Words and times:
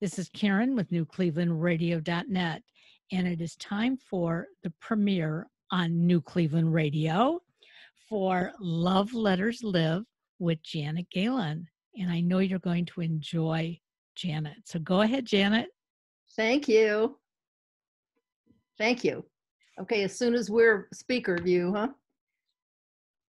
This 0.00 0.16
is 0.16 0.28
Karen 0.28 0.76
with 0.76 0.90
NewClevelandRadio.net, 0.90 2.62
and 3.10 3.26
it 3.26 3.40
is 3.40 3.56
time 3.56 3.96
for 3.96 4.46
the 4.62 4.72
premiere 4.80 5.48
on 5.72 6.06
New 6.06 6.20
Cleveland 6.20 6.72
Radio 6.72 7.40
for 8.08 8.52
Love 8.60 9.12
Letters 9.12 9.64
Live 9.64 10.04
with 10.38 10.62
Janet 10.62 11.10
Galen. 11.10 11.66
And 11.96 12.12
I 12.12 12.20
know 12.20 12.38
you're 12.38 12.60
going 12.60 12.84
to 12.84 13.00
enjoy 13.00 13.76
Janet. 14.14 14.58
So 14.66 14.78
go 14.78 15.00
ahead, 15.00 15.26
Janet. 15.26 15.66
Thank 16.36 16.68
you. 16.68 17.18
Thank 18.78 19.02
you. 19.02 19.24
Okay, 19.80 20.04
as 20.04 20.16
soon 20.16 20.32
as 20.32 20.48
we're 20.48 20.86
speaker 20.92 21.36
view, 21.42 21.74
huh? 21.74 21.88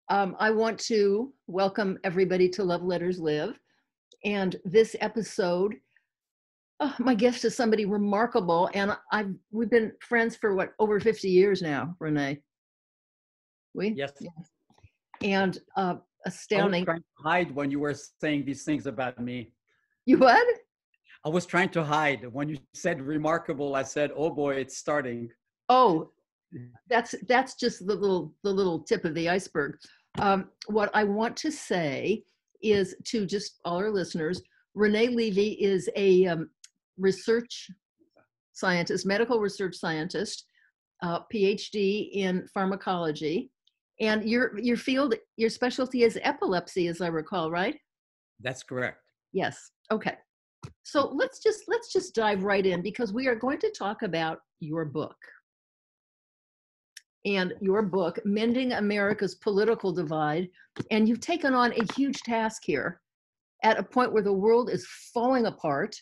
Um, 0.09 0.35
I 0.39 0.51
want 0.51 0.77
to 0.81 1.33
welcome 1.47 1.97
everybody 2.03 2.47
to 2.49 2.63
Love 2.63 2.83
Letters 2.83 3.19
Live. 3.19 3.59
And 4.23 4.55
this 4.65 4.95
episode 4.99 5.73
oh, 6.79 6.95
my 6.99 7.15
guest 7.15 7.45
is 7.45 7.55
somebody 7.55 7.85
remarkable, 7.85 8.69
and 8.73 8.95
I've 9.11 9.33
we've 9.51 9.69
been 9.69 9.91
friends 10.01 10.35
for 10.35 10.55
what 10.55 10.73
over 10.79 10.99
fifty 10.99 11.29
years 11.29 11.61
now, 11.61 11.95
Renee. 11.99 12.39
We 13.73 13.89
yes, 13.89 14.11
yes. 14.19 14.33
and 15.21 15.57
uh, 15.75 15.95
astounding. 16.25 16.87
I 16.87 16.93
was 16.93 16.99
trying 16.99 16.99
to 16.99 17.23
hide 17.23 17.55
when 17.55 17.71
you 17.71 17.79
were 17.79 17.95
saying 18.21 18.45
these 18.45 18.63
things 18.63 18.85
about 18.85 19.19
me. 19.19 19.51
You 20.05 20.17
what? 20.17 20.45
I 21.25 21.29
was 21.29 21.45
trying 21.45 21.69
to 21.69 21.83
hide 21.83 22.25
when 22.31 22.49
you 22.49 22.57
said 22.73 23.01
remarkable. 23.01 23.75
I 23.75 23.83
said, 23.83 24.11
"Oh 24.15 24.29
boy, 24.29 24.55
it's 24.55 24.77
starting." 24.77 25.29
Oh, 25.67 26.11
that's 26.89 27.15
that's 27.27 27.55
just 27.55 27.85
the 27.85 27.95
little 27.95 28.33
the 28.43 28.51
little 28.51 28.79
tip 28.79 29.05
of 29.05 29.13
the 29.15 29.29
iceberg. 29.29 29.77
Um, 30.17 30.49
what 30.67 30.89
I 30.93 31.03
want 31.03 31.37
to 31.37 31.51
say 31.51 32.23
is 32.61 32.95
to 33.05 33.25
just 33.25 33.59
all 33.63 33.77
our 33.77 33.91
listeners, 33.91 34.41
Renee 34.73 35.09
Levy 35.09 35.51
is 35.61 35.89
a 35.95 36.25
um, 36.25 36.49
research 36.99 37.69
scientist, 38.53 39.05
medical 39.05 39.39
research 39.39 39.75
scientist, 39.75 40.45
uh, 41.01 41.19
PhD 41.33 42.09
in 42.13 42.45
pharmacology, 42.53 43.51
and 43.99 44.23
your 44.23 44.57
your 44.59 44.77
field, 44.77 45.15
your 45.37 45.49
specialty 45.49 46.03
is 46.03 46.19
epilepsy, 46.23 46.87
as 46.87 47.01
I 47.01 47.07
recall, 47.07 47.51
right? 47.51 47.77
That's 48.41 48.63
correct. 48.63 48.99
Yes. 49.33 49.71
Okay. 49.91 50.15
So 50.83 51.09
let's 51.13 51.39
just 51.39 51.63
let's 51.67 51.91
just 51.91 52.15
dive 52.15 52.43
right 52.43 52.65
in 52.65 52.81
because 52.81 53.13
we 53.13 53.27
are 53.27 53.35
going 53.35 53.59
to 53.59 53.71
talk 53.71 54.01
about 54.03 54.39
your 54.59 54.85
book. 54.85 55.15
And 57.25 57.53
your 57.59 57.81
book, 57.81 58.17
Mending 58.23 58.71
America's 58.73 59.35
Political 59.35 59.91
Divide. 59.91 60.47
And 60.89 61.07
you've 61.07 61.19
taken 61.19 61.53
on 61.53 61.73
a 61.73 61.93
huge 61.93 62.21
task 62.21 62.61
here 62.65 63.01
at 63.63 63.77
a 63.77 63.83
point 63.83 64.13
where 64.13 64.23
the 64.23 64.31
world 64.31 64.69
is 64.69 64.87
falling 65.13 65.45
apart 65.45 65.93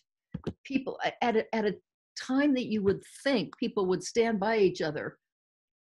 people 0.63 0.99
at 1.21 1.35
a, 1.35 1.55
at 1.55 1.65
a 1.65 1.75
time 2.19 2.53
that 2.53 2.67
you 2.67 2.81
would 2.81 3.01
think 3.23 3.55
people 3.57 3.85
would 3.85 4.03
stand 4.03 4.39
by 4.39 4.57
each 4.57 4.81
other 4.81 5.17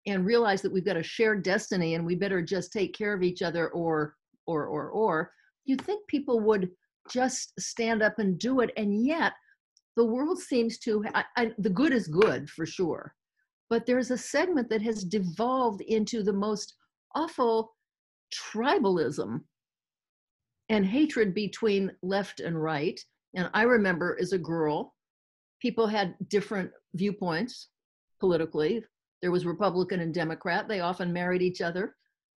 and 0.05 0.25
realize 0.25 0.61
that 0.61 0.71
we've 0.71 0.85
got 0.85 0.97
a 0.97 1.03
shared 1.03 1.43
destiny 1.43 1.95
and 1.95 2.05
we 2.05 2.15
better 2.15 2.41
just 2.41 2.71
take 2.71 2.93
care 2.93 3.13
of 3.13 3.23
each 3.23 3.41
other 3.41 3.69
or 3.69 4.15
or 4.45 4.65
or 4.65 4.89
or 4.89 5.31
you'd 5.65 5.81
think 5.81 6.07
people 6.07 6.39
would 6.39 6.69
just 7.09 7.53
stand 7.59 8.01
up 8.01 8.19
and 8.19 8.39
do 8.39 8.61
it 8.61 8.71
and 8.77 9.05
yet 9.05 9.33
the 9.95 10.05
world 10.05 10.39
seems 10.39 10.77
to 10.77 11.03
I, 11.13 11.25
I, 11.35 11.51
the 11.57 11.69
good 11.69 11.93
is 11.93 12.07
good 12.07 12.49
for 12.49 12.65
sure 12.65 13.13
but 13.69 13.85
there's 13.85 14.11
a 14.11 14.17
segment 14.17 14.69
that 14.69 14.81
has 14.81 15.03
devolved 15.03 15.81
into 15.81 16.23
the 16.23 16.33
most 16.33 16.75
awful 17.15 17.73
tribalism 18.33 19.41
and 20.69 20.85
hatred 20.85 21.33
between 21.33 21.91
left 22.01 22.39
and 22.39 22.61
right 22.61 22.99
and 23.37 23.51
I 23.53 23.61
remember 23.61 24.17
as 24.19 24.33
a 24.33 24.37
girl, 24.37 24.95
people 25.61 25.85
had 25.85 26.15
different 26.27 26.71
viewpoints 26.95 27.69
politically. 28.19 28.83
There 29.21 29.31
was 29.31 29.45
Republican 29.45 29.99
and 29.99 30.11
Democrat. 30.11 30.67
They 30.67 30.79
often 30.79 31.13
married 31.13 31.43
each 31.43 31.61
other. 31.61 31.95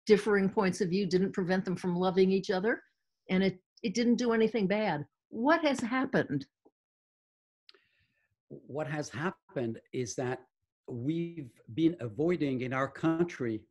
Differing 0.07 0.49
points 0.49 0.81
of 0.81 0.89
view 0.89 1.05
didn't 1.05 1.33
prevent 1.33 1.65
them 1.65 1.75
from 1.75 1.95
loving 1.95 2.31
each 2.31 2.49
other. 2.49 2.81
And 3.29 3.43
it, 3.43 3.59
it 3.83 3.93
didn't 3.93 4.15
do 4.15 4.33
anything 4.33 4.65
bad. 4.65 5.05
What 5.29 5.63
has 5.63 5.79
happened? 5.79 6.47
What 8.49 8.87
has 8.87 9.07
happened 9.07 9.79
is 9.93 10.15
that 10.15 10.39
we've 10.87 11.51
been 11.75 11.95
avoiding 11.99 12.61
in 12.61 12.73
our 12.73 12.87
country 12.87 13.61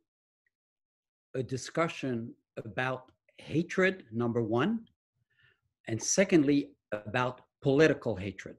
a 1.35 1.43
discussion 1.43 2.33
about 2.55 3.11
hatred, 3.37 4.05
number 4.13 4.41
one, 4.41 4.85
and 5.89 6.01
secondly, 6.01 6.69
about 6.91 7.41
political 7.61 8.15
hatred. 8.15 8.57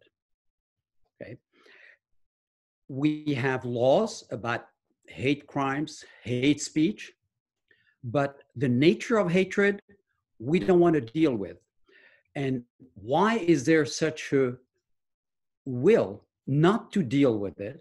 Okay. 1.21 1.37
We 2.89 3.35
have 3.35 3.65
laws 3.65 4.25
about 4.31 4.67
hate 5.07 5.47
crimes, 5.47 6.05
hate 6.23 6.61
speech, 6.61 7.13
but 8.05 8.43
the 8.57 8.69
nature 8.69 9.19
of 9.19 9.31
hatred 9.31 9.83
we 10.39 10.59
don't 10.59 10.81
want 10.81 10.95
to 10.95 11.01
deal 11.01 11.35
with. 11.35 11.57
And 12.35 12.63
why 12.95 13.39
is 13.39 13.65
there 13.65 13.85
such 13.85 14.33
a 14.33 14.57
will 15.65 16.25
not 16.47 16.93
to 16.93 17.03
deal 17.03 17.39
with 17.39 17.61
it? 17.61 17.81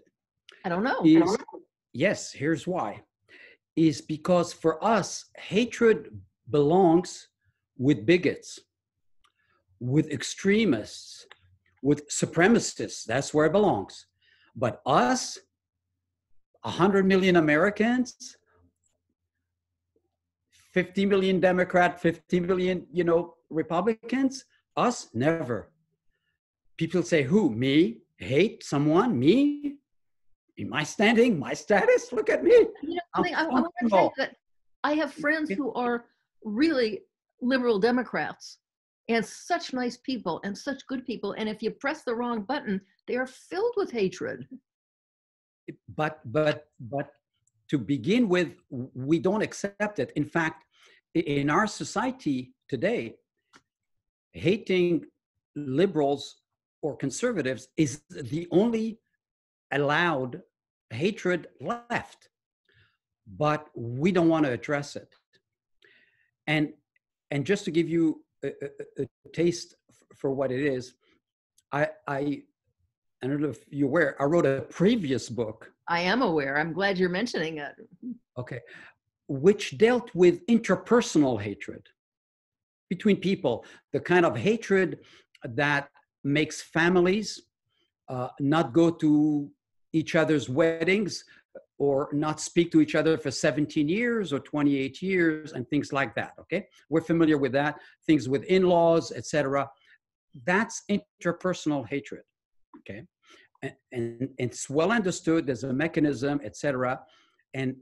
I 0.64 0.68
don't 0.68 0.82
know. 0.82 1.00
Is, 1.04 1.16
I 1.16 1.20
don't 1.20 1.40
know. 1.40 1.60
Yes, 1.92 2.32
here's 2.32 2.66
why. 2.66 3.02
Is 3.76 4.00
because 4.00 4.52
for 4.52 4.82
us, 4.84 5.26
hatred 5.36 6.20
belongs 6.50 7.28
with 7.76 8.04
bigots 8.04 8.58
with 9.80 10.10
extremists, 10.10 11.26
with 11.82 12.08
supremacists. 12.08 13.04
That's 13.04 13.32
where 13.32 13.46
it 13.46 13.52
belongs. 13.52 14.06
But 14.56 14.80
us, 14.86 15.38
100 16.62 17.06
million 17.06 17.36
Americans, 17.36 18.36
50 20.72 21.06
million 21.06 21.40
Democrat, 21.40 22.00
50 22.00 22.40
million, 22.40 22.86
you 22.92 23.04
know, 23.04 23.34
Republicans, 23.50 24.44
us, 24.76 25.08
never. 25.14 25.70
People 26.76 27.02
say, 27.02 27.22
who? 27.22 27.50
Me? 27.50 27.98
Hate 28.16 28.64
someone? 28.64 29.18
Me? 29.18 29.76
In 30.56 30.68
my 30.68 30.82
standing, 30.82 31.38
my 31.38 31.54
status? 31.54 32.12
Look 32.12 32.28
at 32.30 32.42
me. 32.42 32.52
You 32.82 32.94
know, 32.94 33.00
I, 33.14 33.30
I, 33.30 33.44
I 33.44 33.46
want 33.46 33.66
to 33.82 33.88
say 33.88 34.10
that 34.18 34.36
I 34.82 34.94
have 34.94 35.12
friends 35.12 35.50
who 35.50 35.72
are 35.74 36.04
really 36.44 37.00
liberal 37.40 37.78
Democrats 37.78 38.58
and 39.08 39.24
such 39.24 39.72
nice 39.72 39.96
people 39.96 40.40
and 40.44 40.56
such 40.56 40.86
good 40.86 41.04
people. 41.06 41.32
And 41.32 41.48
if 41.48 41.62
you 41.62 41.70
press 41.70 42.02
the 42.02 42.14
wrong 42.14 42.42
button, 42.42 42.80
they 43.06 43.16
are 43.16 43.26
filled 43.26 43.74
with 43.76 43.90
hatred. 43.90 44.46
But 45.96 46.20
but 46.24 46.68
but 46.78 47.12
to 47.68 47.78
begin 47.78 48.28
with, 48.28 48.52
we 48.70 49.18
don't 49.18 49.42
accept 49.42 49.98
it. 49.98 50.12
In 50.16 50.24
fact, 50.24 50.64
in 51.14 51.50
our 51.50 51.66
society 51.66 52.54
today, 52.68 53.16
hating 54.32 55.04
liberals 55.54 56.36
or 56.80 56.96
conservatives 56.96 57.68
is 57.76 58.02
the 58.10 58.46
only 58.50 58.98
allowed 59.72 60.42
hatred 60.90 61.48
left. 61.60 62.28
But 63.36 63.68
we 63.74 64.10
don't 64.10 64.28
want 64.28 64.46
to 64.46 64.52
address 64.52 64.96
it. 64.96 65.14
And 66.46 66.72
and 67.30 67.44
just 67.44 67.66
to 67.66 67.70
give 67.70 67.88
you 67.90 68.24
a, 68.44 68.48
a, 68.48 69.02
a 69.02 69.28
taste 69.32 69.74
for 70.14 70.30
what 70.32 70.50
it 70.52 70.60
is, 70.60 70.94
I, 71.72 71.88
I, 72.06 72.42
I 73.22 73.26
don't 73.26 73.40
know 73.40 73.50
if 73.50 73.64
you're 73.70 73.88
aware, 73.88 74.16
I 74.20 74.24
wrote 74.24 74.46
a 74.46 74.62
previous 74.62 75.28
book. 75.28 75.72
I 75.88 76.00
am 76.00 76.22
aware. 76.22 76.58
I'm 76.58 76.72
glad 76.72 76.98
you're 76.98 77.08
mentioning 77.08 77.58
it. 77.58 77.74
Okay. 78.36 78.60
Which 79.28 79.78
dealt 79.78 80.14
with 80.14 80.46
interpersonal 80.46 81.40
hatred 81.40 81.86
between 82.88 83.16
people, 83.16 83.64
the 83.92 84.00
kind 84.00 84.24
of 84.24 84.36
hatred 84.36 84.98
that 85.44 85.90
makes 86.24 86.62
families 86.62 87.42
uh, 88.08 88.28
not 88.40 88.72
go 88.72 88.90
to 88.90 89.50
each 89.92 90.14
other's 90.14 90.48
weddings 90.48 91.24
or 91.78 92.08
not 92.12 92.40
speak 92.40 92.70
to 92.72 92.80
each 92.80 92.94
other 92.94 93.16
for 93.16 93.30
17 93.30 93.88
years 93.88 94.32
or 94.32 94.40
28 94.40 95.02
years 95.02 95.52
and 95.52 95.68
things 95.68 95.92
like 95.92 96.14
that 96.14 96.32
okay? 96.40 96.66
We're 96.88 97.00
familiar 97.00 97.38
with 97.38 97.52
that 97.52 97.80
things 98.06 98.28
with 98.28 98.44
in-laws 98.44 99.12
etc 99.12 99.68
that's 100.44 100.82
interpersonal 100.90 101.88
hatred 101.88 102.22
okay? 102.78 103.02
And, 103.62 103.74
and, 103.92 104.28
it's 104.38 104.70
well 104.70 104.92
understood 104.92 105.46
there's 105.46 105.64
a 105.64 105.72
mechanism 105.72 106.40
etc 106.44 107.00
and 107.54 107.76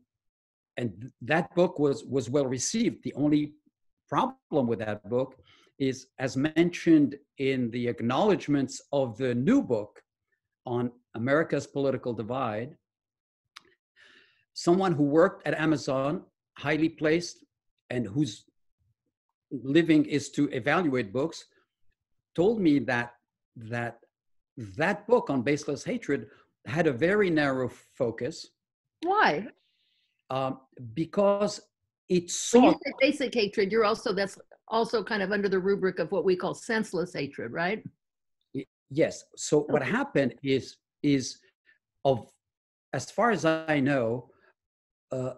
and 0.76 1.10
that 1.22 1.54
book 1.54 1.78
was 1.78 2.04
was 2.04 2.28
well 2.28 2.46
received. 2.46 3.02
The 3.02 3.14
only 3.14 3.54
problem 4.08 4.66
with 4.66 4.78
that 4.80 5.08
book 5.08 5.36
is 5.78 6.06
as 6.18 6.36
mentioned 6.36 7.16
in 7.38 7.70
the 7.70 7.86
acknowledgments 7.86 8.80
of 8.92 9.16
the 9.18 9.34
new 9.34 9.62
book 9.62 10.00
on 10.64 10.90
america's 11.14 11.66
political 11.66 12.12
divide 12.14 12.76
someone 14.56 14.92
who 14.92 15.04
worked 15.04 15.46
at 15.46 15.54
Amazon, 15.54 16.22
highly 16.56 16.88
placed, 16.88 17.44
and 17.90 18.06
whose 18.06 18.46
living 19.50 20.04
is 20.06 20.30
to 20.30 20.48
evaluate 20.48 21.12
books, 21.12 21.44
told 22.34 22.58
me 22.58 22.78
that 22.78 23.12
that 23.56 24.00
that 24.56 25.06
book 25.06 25.28
on 25.28 25.42
baseless 25.42 25.84
hatred 25.84 26.28
had 26.64 26.86
a 26.86 26.92
very 26.92 27.28
narrow 27.28 27.70
focus. 27.94 28.48
Why? 29.02 29.46
Um, 30.30 30.60
because 30.94 31.60
it 32.08 32.32
When 32.52 32.64
you 32.64 32.70
say 32.72 32.92
basic 32.98 33.34
hatred, 33.34 33.70
you're 33.70 33.84
also 33.84 34.14
that's 34.14 34.38
also 34.68 35.04
kind 35.04 35.22
of 35.22 35.32
under 35.32 35.50
the 35.50 35.58
rubric 35.58 35.98
of 35.98 36.10
what 36.10 36.24
we 36.24 36.34
call 36.34 36.54
senseless 36.54 37.12
hatred, 37.12 37.52
right? 37.52 37.84
yes. 38.88 39.24
So 39.36 39.66
what 39.68 39.82
happened 39.82 40.34
is 40.42 40.78
is 41.02 41.38
of 42.06 42.26
as 42.94 43.10
far 43.10 43.30
as 43.30 43.44
I 43.44 43.80
know, 43.80 44.30
uh, 45.12 45.34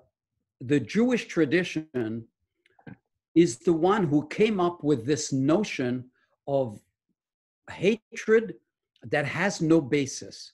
the 0.61 0.81
Jewish 0.81 1.27
tradition 1.27 2.25
is 3.35 3.59
the 3.59 3.73
one 3.73 4.05
who 4.05 4.27
came 4.29 4.59
up 4.61 4.83
with 4.83 5.07
this 5.07 5.33
notion 5.33 6.11
of 6.47 6.81
hatred 7.71 8.55
that 9.03 9.25
has 9.25 9.61
no 9.61 9.81
basis. 9.81 10.53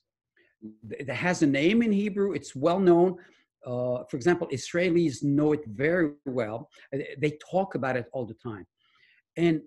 It 0.90 1.08
has 1.08 1.42
a 1.42 1.46
name 1.46 1.82
in 1.82 1.92
Hebrew, 1.92 2.32
it's 2.32 2.54
well 2.54 2.80
known. 2.80 3.16
Uh, 3.64 4.04
for 4.10 4.16
example, 4.16 4.46
Israelis 4.52 5.22
know 5.22 5.52
it 5.52 5.64
very 5.66 6.12
well. 6.26 6.68
Uh, 6.94 6.98
They 7.18 7.38
talk 7.50 7.74
about 7.74 7.96
it 7.96 8.06
all 8.12 8.26
the 8.26 8.34
time. 8.34 8.66
And, 9.36 9.62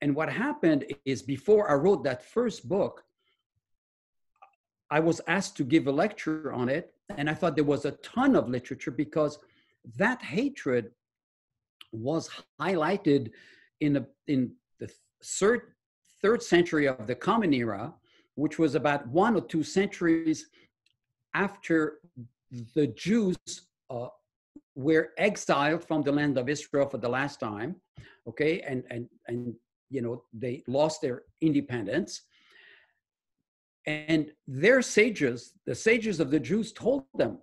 and 0.00 0.16
what 0.16 0.30
happened 0.32 0.86
is 1.04 1.22
before 1.22 1.70
I 1.70 1.74
wrote 1.74 2.04
that 2.04 2.24
first 2.24 2.68
book, 2.68 3.04
I 4.90 5.00
was 5.00 5.20
asked 5.26 5.56
to 5.58 5.64
give 5.64 5.86
a 5.86 5.92
lecture 5.92 6.52
on 6.52 6.68
it, 6.68 6.94
and 7.16 7.28
I 7.28 7.34
thought 7.34 7.54
there 7.56 7.64
was 7.64 7.84
a 7.84 7.92
ton 7.92 8.36
of 8.36 8.48
literature 8.48 8.90
because 8.90 9.38
that 9.96 10.22
hatred 10.22 10.90
was 11.92 12.30
highlighted 12.60 13.30
in 13.80 13.92
the 13.92 14.06
in 14.26 14.52
the 14.78 14.90
third 15.22 15.62
third 16.20 16.42
century 16.42 16.86
of 16.86 17.06
the 17.06 17.14
Common 17.14 17.52
Era, 17.52 17.92
which 18.36 18.58
was 18.58 18.74
about 18.74 19.06
one 19.08 19.34
or 19.34 19.40
two 19.40 19.62
centuries 19.62 20.46
after 21.34 21.98
the 22.74 22.86
Jews 22.88 23.36
uh, 23.90 24.08
were 24.74 25.10
exiled 25.18 25.84
from 25.84 26.02
the 26.02 26.12
land 26.12 26.38
of 26.38 26.48
Israel 26.48 26.88
for 26.88 26.98
the 26.98 27.08
last 27.08 27.40
time, 27.40 27.76
okay, 28.28 28.60
and 28.60 28.84
and 28.90 29.08
and 29.28 29.54
you 29.90 30.02
know 30.02 30.22
they 30.32 30.62
lost 30.66 31.02
their 31.02 31.22
independence. 31.40 32.22
And 33.86 34.30
their 34.46 34.80
sages, 34.82 35.54
the 35.66 35.74
sages 35.74 36.20
of 36.20 36.30
the 36.30 36.38
Jews, 36.38 36.72
told 36.72 37.04
them, 37.14 37.38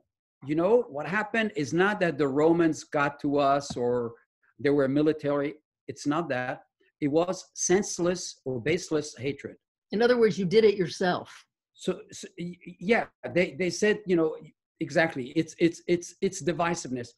you 0.45 0.55
know, 0.55 0.85
what 0.89 1.05
happened 1.05 1.51
is 1.55 1.73
not 1.73 1.99
that 1.99 2.17
the 2.17 2.27
Romans 2.27 2.85
got 2.85 3.19
to 3.21 3.39
us 3.39 3.75
or 3.75 4.13
they 4.59 4.69
were 4.69 4.87
military. 4.87 5.55
It's 5.87 6.07
not 6.07 6.29
that. 6.29 6.63
It 7.01 7.09
was 7.09 7.49
senseless 7.53 8.39
or 8.45 8.61
baseless 8.61 9.15
hatred. 9.17 9.55
In 9.91 10.01
other 10.01 10.17
words, 10.17 10.37
you 10.37 10.45
did 10.45 10.63
it 10.63 10.75
yourself. 10.75 11.45
So, 11.73 12.01
so 12.11 12.27
yeah, 12.37 13.05
they, 13.33 13.55
they 13.57 13.69
said, 13.69 13.99
you 14.05 14.15
know, 14.15 14.35
exactly. 14.79 15.33
It's 15.35 15.55
it's 15.59 15.81
it's 15.87 16.15
it's 16.21 16.41
divisiveness. 16.43 17.09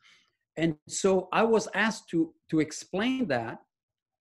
And 0.57 0.75
so 0.87 1.29
I 1.31 1.43
was 1.43 1.67
asked 1.73 2.09
to 2.09 2.33
to 2.49 2.59
explain 2.59 3.27
that. 3.27 3.59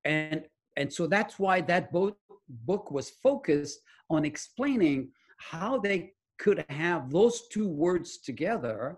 And 0.06 0.44
and 0.78 0.92
so 0.92 1.08
that's 1.08 1.38
why 1.40 1.62
that 1.62 1.92
book 1.92 2.18
book 2.50 2.92
was 2.92 3.10
focused 3.10 3.80
on 4.10 4.26
explaining 4.26 5.10
how 5.38 5.80
they 5.80 6.14
could 6.38 6.66
have 6.70 7.12
those 7.12 7.48
two 7.50 7.68
words 7.68 8.18
together 8.18 8.98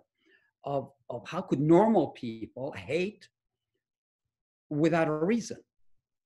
of, 0.63 0.92
of 1.09 1.27
how 1.27 1.42
could 1.42 1.59
normal 1.59 2.09
people 2.09 2.71
hate 2.71 3.27
without 4.69 5.07
a 5.07 5.12
reason. 5.12 5.57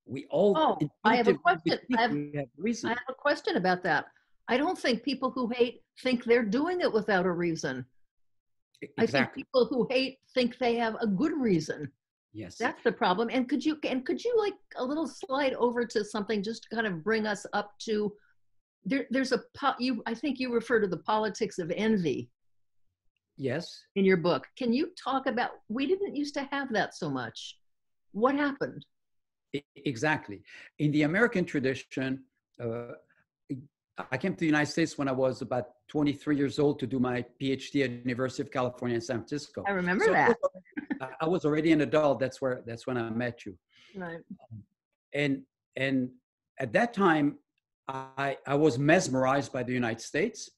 We 0.05 0.25
all 0.29 0.53
Oh, 0.55 0.77
I 1.03 1.15
have 1.15 1.27
a 1.27 1.33
question. 1.33 1.79
I 1.97 2.01
have- 2.01 2.11
have 2.11 2.47
reason. 2.57 2.89
I 2.89 2.93
have 2.93 3.09
a 3.09 3.13
question 3.13 3.55
about 3.55 3.81
that. 3.83 4.05
I 4.47 4.57
don't 4.57 4.77
think 4.77 5.01
people 5.03 5.31
who 5.31 5.47
hate 5.47 5.81
think 6.03 6.23
they're 6.23 6.45
doing 6.45 6.81
it 6.81 6.91
without 6.91 7.25
a 7.25 7.31
reason. 7.31 7.85
exactly. 8.81 9.03
I 9.03 9.07
think 9.07 9.33
people 9.33 9.65
who 9.65 9.87
hate 9.89 10.19
think 10.35 10.57
they 10.59 10.75
have 10.75 10.95
a 11.01 11.07
good 11.07 11.33
reason. 11.33 11.91
Yes. 12.35 12.57
That's 12.57 12.83
the 12.83 12.91
problem. 12.91 13.29
And 13.31 13.47
could 13.47 13.63
you 13.63 13.77
and 13.87 14.05
could 14.05 14.21
you 14.21 14.35
like 14.37 14.55
a 14.75 14.83
little 14.83 15.07
slide 15.07 15.53
over 15.53 15.85
to 15.85 16.03
something 16.03 16.43
just 16.43 16.63
to 16.63 16.75
kind 16.75 16.85
of 16.85 17.01
bring 17.01 17.25
us 17.25 17.45
up 17.53 17.71
to 17.85 18.13
there, 18.83 19.05
there's 19.09 19.31
a 19.31 19.41
you 19.79 20.03
I 20.05 20.13
think 20.13 20.37
you 20.37 20.53
refer 20.53 20.81
to 20.81 20.87
the 20.87 20.97
politics 20.97 21.59
of 21.59 21.71
envy 21.71 22.29
yes. 23.37 23.83
in 23.95 24.03
your 24.03 24.17
book. 24.17 24.47
Can 24.57 24.73
you 24.73 24.91
talk 25.01 25.27
about 25.27 25.51
we 25.69 25.87
didn't 25.87 26.13
used 26.13 26.33
to 26.33 26.47
have 26.51 26.73
that 26.73 26.93
so 26.93 27.09
much. 27.09 27.57
What 28.11 28.35
happened? 28.35 28.85
Exactly. 29.77 30.41
In 30.79 30.91
the 30.91 31.03
American 31.03 31.45
tradition, 31.45 32.21
uh, 32.61 32.95
I 34.11 34.17
came 34.17 34.33
to 34.33 34.39
the 34.39 34.45
United 34.45 34.69
States 34.69 34.97
when 34.97 35.07
I 35.07 35.13
was 35.13 35.41
about 35.41 35.67
23 35.87 36.35
years 36.35 36.59
old 36.59 36.79
to 36.79 36.87
do 36.87 36.99
my 36.99 37.23
PhD 37.41 37.85
at 37.85 37.91
University 38.05 38.43
of 38.43 38.51
California 38.51 38.95
in 38.95 39.01
San 39.01 39.19
Francisco. 39.19 39.63
I 39.65 39.71
remember 39.71 40.03
So 40.03 40.11
that. 40.11 40.35
I- 41.05 41.25
I 41.25 41.27
was 41.27 41.45
already 41.45 41.71
an 41.71 41.81
adult. 41.81 42.19
That's 42.19 42.41
where 42.41 42.63
that's 42.65 42.85
when 42.87 42.97
I 42.97 43.09
met 43.09 43.45
you. 43.45 43.57
Right. 43.95 44.21
Um, 44.41 44.63
and 45.13 45.33
and 45.75 46.09
at 46.59 46.73
that 46.73 46.93
time, 46.93 47.37
I 47.87 48.37
I 48.47 48.55
was 48.55 48.77
mesmerized 48.77 49.51
by 49.51 49.63
the 49.63 49.73
United 49.73 50.01
States, 50.01 50.49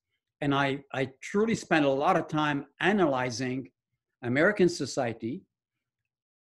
and 0.41 0.53
I 0.53 0.83
I 0.93 1.11
truly 1.21 1.55
spent 1.55 1.85
a 1.85 1.89
lot 1.89 2.15
of 2.17 2.27
time 2.27 2.65
analyzing 2.79 3.69
American 4.23 4.69
society 4.69 5.43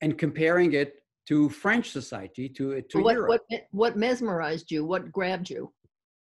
and 0.01 0.17
comparing 0.17 0.73
it 0.73 0.95
to 1.29 1.49
French 1.49 1.91
society 1.91 2.49
to 2.49 2.81
to 2.81 3.01
what, 3.01 3.13
Europe. 3.13 3.29
what 3.29 3.61
what 3.71 3.97
mesmerized 3.97 4.71
you? 4.71 4.85
What 4.85 5.11
grabbed 5.11 5.49
you? 5.49 5.73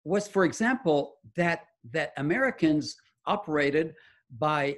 was, 0.05 0.27
for 0.27 0.45
example, 0.45 1.17
that 1.35 1.59
that 1.91 2.13
Americans 2.17 2.95
operated 3.25 3.93
by 4.39 4.77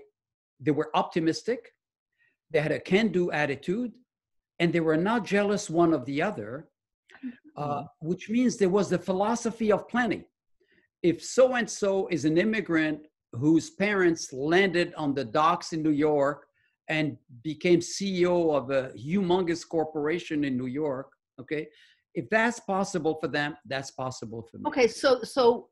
they 0.60 0.72
were 0.72 0.90
optimistic, 0.94 1.74
they 2.52 2.60
had 2.60 2.72
a 2.72 2.80
can-do 2.80 3.32
attitude, 3.32 3.92
and 4.60 4.72
they 4.72 4.80
were 4.80 4.98
not 4.98 5.26
jealous 5.26 5.70
one 5.70 5.94
of 5.94 6.06
the 6.06 6.22
other, 6.22 6.68
uh, 7.58 7.84
which 8.00 8.30
means 8.30 8.58
there 8.58 8.70
was 8.70 8.90
the 8.90 9.00
philosophy 9.00 9.72
of 9.72 9.88
plenty. 9.88 10.26
If 11.04 11.24
so 11.24 11.56
and 11.56 11.70
so 11.70 12.08
is 12.12 12.26
an 12.26 12.38
immigrant 12.38 13.08
whose 13.34 13.72
parents 13.72 14.32
landed 14.34 14.94
on 14.96 15.14
the 15.16 15.26
docks 15.26 15.74
in 15.74 15.82
New 15.82 15.92
York 15.92 16.46
and 16.90 17.18
became 17.44 17.80
CEO 17.80 18.54
of 18.56 18.70
a 18.70 18.90
humongous 18.90 19.68
corporation 19.68 20.44
in 20.44 20.58
New 20.58 20.68
York, 20.68 21.12
okay, 21.40 21.68
if 22.14 22.30
that's 22.30 22.60
possible 22.60 23.18
for 23.22 23.30
them, 23.30 23.56
that's 23.66 23.92
possible 23.92 24.46
for 24.52 24.58
me. 24.58 24.64
Okay, 24.68 24.88
so 24.88 25.22
so 25.24 25.70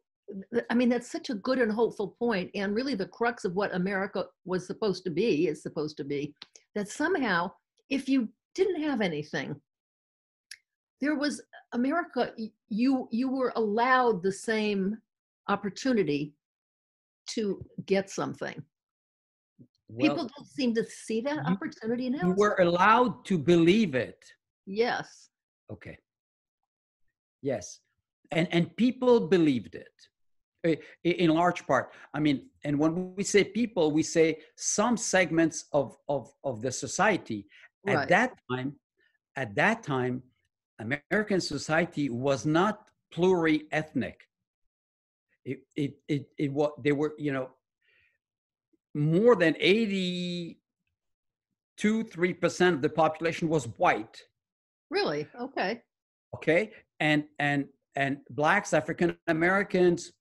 I 0.69 0.73
mean 0.75 0.89
that's 0.89 1.11
such 1.11 1.29
a 1.29 1.35
good 1.35 1.59
and 1.59 1.71
hopeful 1.71 2.15
point, 2.19 2.51
and 2.55 2.75
really 2.75 2.95
the 2.95 3.07
crux 3.07 3.45
of 3.45 3.55
what 3.55 3.73
America 3.75 4.25
was 4.45 4.67
supposed 4.67 5.03
to 5.05 5.09
be 5.09 5.47
is 5.47 5.63
supposed 5.63 5.97
to 5.97 6.03
be 6.03 6.33
that 6.75 6.89
somehow 6.89 7.51
if 7.89 8.07
you 8.07 8.29
didn't 8.55 8.83
have 8.83 9.01
anything, 9.01 9.55
there 11.01 11.15
was 11.15 11.41
America. 11.73 12.33
You 12.69 13.07
you 13.11 13.29
were 13.29 13.53
allowed 13.55 14.21
the 14.23 14.31
same 14.31 14.97
opportunity 15.47 16.33
to 17.27 17.63
get 17.85 18.09
something. 18.09 18.61
People 19.99 20.29
don't 20.35 20.47
seem 20.47 20.75
to 20.75 20.85
see 20.85 21.19
that 21.21 21.39
opportunity 21.47 22.09
now. 22.11 22.27
you 22.27 22.33
were 22.37 22.55
allowed 22.59 23.25
to 23.25 23.37
believe 23.37 23.95
it. 23.95 24.23
yes. 24.67 25.29
Okay. 25.71 25.97
Yes. 27.41 27.79
And 28.31 28.47
and 28.51 28.75
people 28.75 29.27
believed 29.27 29.75
it. 29.75 29.95
Eh, 30.63 30.75
In 31.03 31.29
large 31.31 31.65
part. 31.65 31.91
I 32.13 32.19
mean, 32.19 32.49
and 32.63 32.77
when 32.77 33.15
we 33.15 33.23
say 33.23 33.43
people, 33.43 33.91
we 33.91 34.03
say 34.03 34.39
some 34.55 34.97
segments 34.97 35.65
of 35.71 35.97
of, 36.07 36.31
of 36.43 36.61
the 36.61 36.71
society. 36.71 37.47
At 37.87 38.09
that 38.09 38.33
time, 38.51 38.75
at 39.35 39.55
that 39.55 39.83
time, 39.83 40.21
American 40.79 41.41
society 41.41 42.09
was 42.09 42.45
not 42.45 42.89
pluri-ethnic. 43.13 44.27
It 45.45 45.59
it 45.75 45.93
it, 46.07 46.29
it 46.37 46.51
was 46.51 46.71
they 46.83 46.91
were, 46.91 47.13
you 47.17 47.31
know, 47.31 47.49
more 48.93 49.35
than 49.35 49.55
82, 49.59 50.55
3% 51.81 52.73
of 52.73 52.81
the 52.81 52.89
population 52.89 53.47
was 53.49 53.65
white 53.77 54.21
Really? 54.89 55.27
Okay. 55.39 55.81
okay 56.35 56.71
and 56.99 57.23
and 57.37 57.65
and 57.95 58.17
blacks 58.31 58.73
african 58.73 59.15
americans 59.27 60.11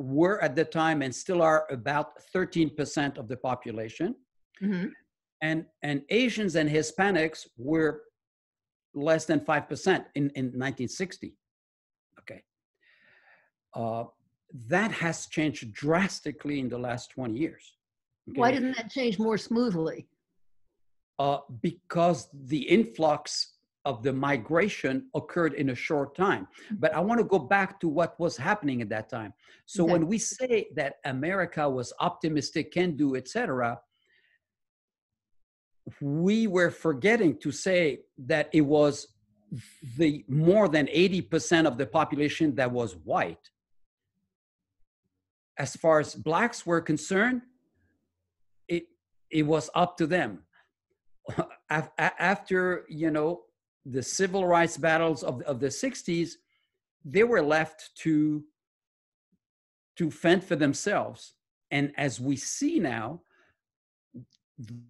were 0.00 0.42
at 0.42 0.56
the 0.56 0.64
time 0.64 1.02
and 1.02 1.14
still 1.14 1.42
are 1.42 1.66
about 1.70 2.12
13% 2.34 3.18
of 3.18 3.28
the 3.28 3.36
population. 3.36 4.14
Hmm 4.58 4.86
and 5.42 5.64
and 5.82 6.02
asians 6.10 6.54
and 6.56 6.68
hispanics 6.68 7.46
were 7.56 8.02
less 8.94 9.24
than 9.24 9.40
5% 9.40 10.04
in 10.14 10.30
in 10.30 10.46
1960 10.46 11.34
okay. 12.18 12.42
Uh, 13.74 14.04
that 14.68 14.90
has 14.90 15.26
changed 15.26 15.72
drastically 15.72 16.58
in 16.58 16.68
the 16.68 16.76
last 16.76 17.10
20 17.10 17.38
years. 17.38 17.76
Why 18.34 18.50
didn't 18.50 18.76
that 18.76 18.90
change 18.90 19.18
more 19.18 19.38
smoothly? 19.38 20.08
uh, 21.20 21.38
because 21.60 22.28
the 22.32 22.62
influx 22.62 23.52
of 23.84 24.02
the 24.02 24.12
migration 24.12 25.08
occurred 25.14 25.54
in 25.54 25.70
a 25.70 25.74
short 25.74 26.14
time. 26.14 26.46
Mm-hmm. 26.66 26.76
But 26.80 26.94
I 26.94 27.00
want 27.00 27.18
to 27.18 27.24
go 27.24 27.38
back 27.38 27.80
to 27.80 27.88
what 27.88 28.18
was 28.20 28.36
happening 28.36 28.82
at 28.82 28.88
that 28.90 29.08
time. 29.08 29.32
So 29.66 29.84
Okay. 29.84 29.92
when 29.92 30.06
we 30.06 30.18
say 30.18 30.68
that 30.74 30.96
America 31.04 31.68
was 31.68 31.92
optimistic, 32.00 32.72
can 32.72 32.96
do, 32.96 33.16
etc., 33.16 33.80
we 36.00 36.46
were 36.46 36.70
forgetting 36.70 37.36
to 37.38 37.50
say 37.50 38.00
that 38.18 38.48
it 38.52 38.60
was 38.60 39.08
the 39.96 40.24
more 40.28 40.68
than 40.68 40.86
80% 40.86 41.66
of 41.66 41.76
the 41.76 41.86
population 41.86 42.54
that 42.54 42.70
was 42.70 42.94
white. 42.96 43.50
As 45.58 45.74
far 45.74 46.00
as 46.00 46.14
blacks 46.14 46.64
were 46.64 46.80
concerned, 46.80 47.42
it 48.68 48.84
it 49.30 49.42
was 49.42 49.68
up 49.74 49.96
to 49.98 50.06
them. 50.06 50.44
After 51.70 52.84
you 52.88 53.10
know 53.10 53.42
the 53.86 54.02
civil 54.02 54.46
rights 54.46 54.76
battles 54.76 55.22
of, 55.22 55.40
of 55.42 55.60
the 55.60 55.68
60s, 55.68 56.32
they 57.04 57.24
were 57.24 57.42
left 57.42 57.90
to 57.96 58.44
to 59.96 60.10
fend 60.10 60.42
for 60.44 60.56
themselves. 60.56 61.34
And 61.70 61.92
as 61.96 62.20
we 62.20 62.36
see 62.36 62.78
now, 62.78 63.20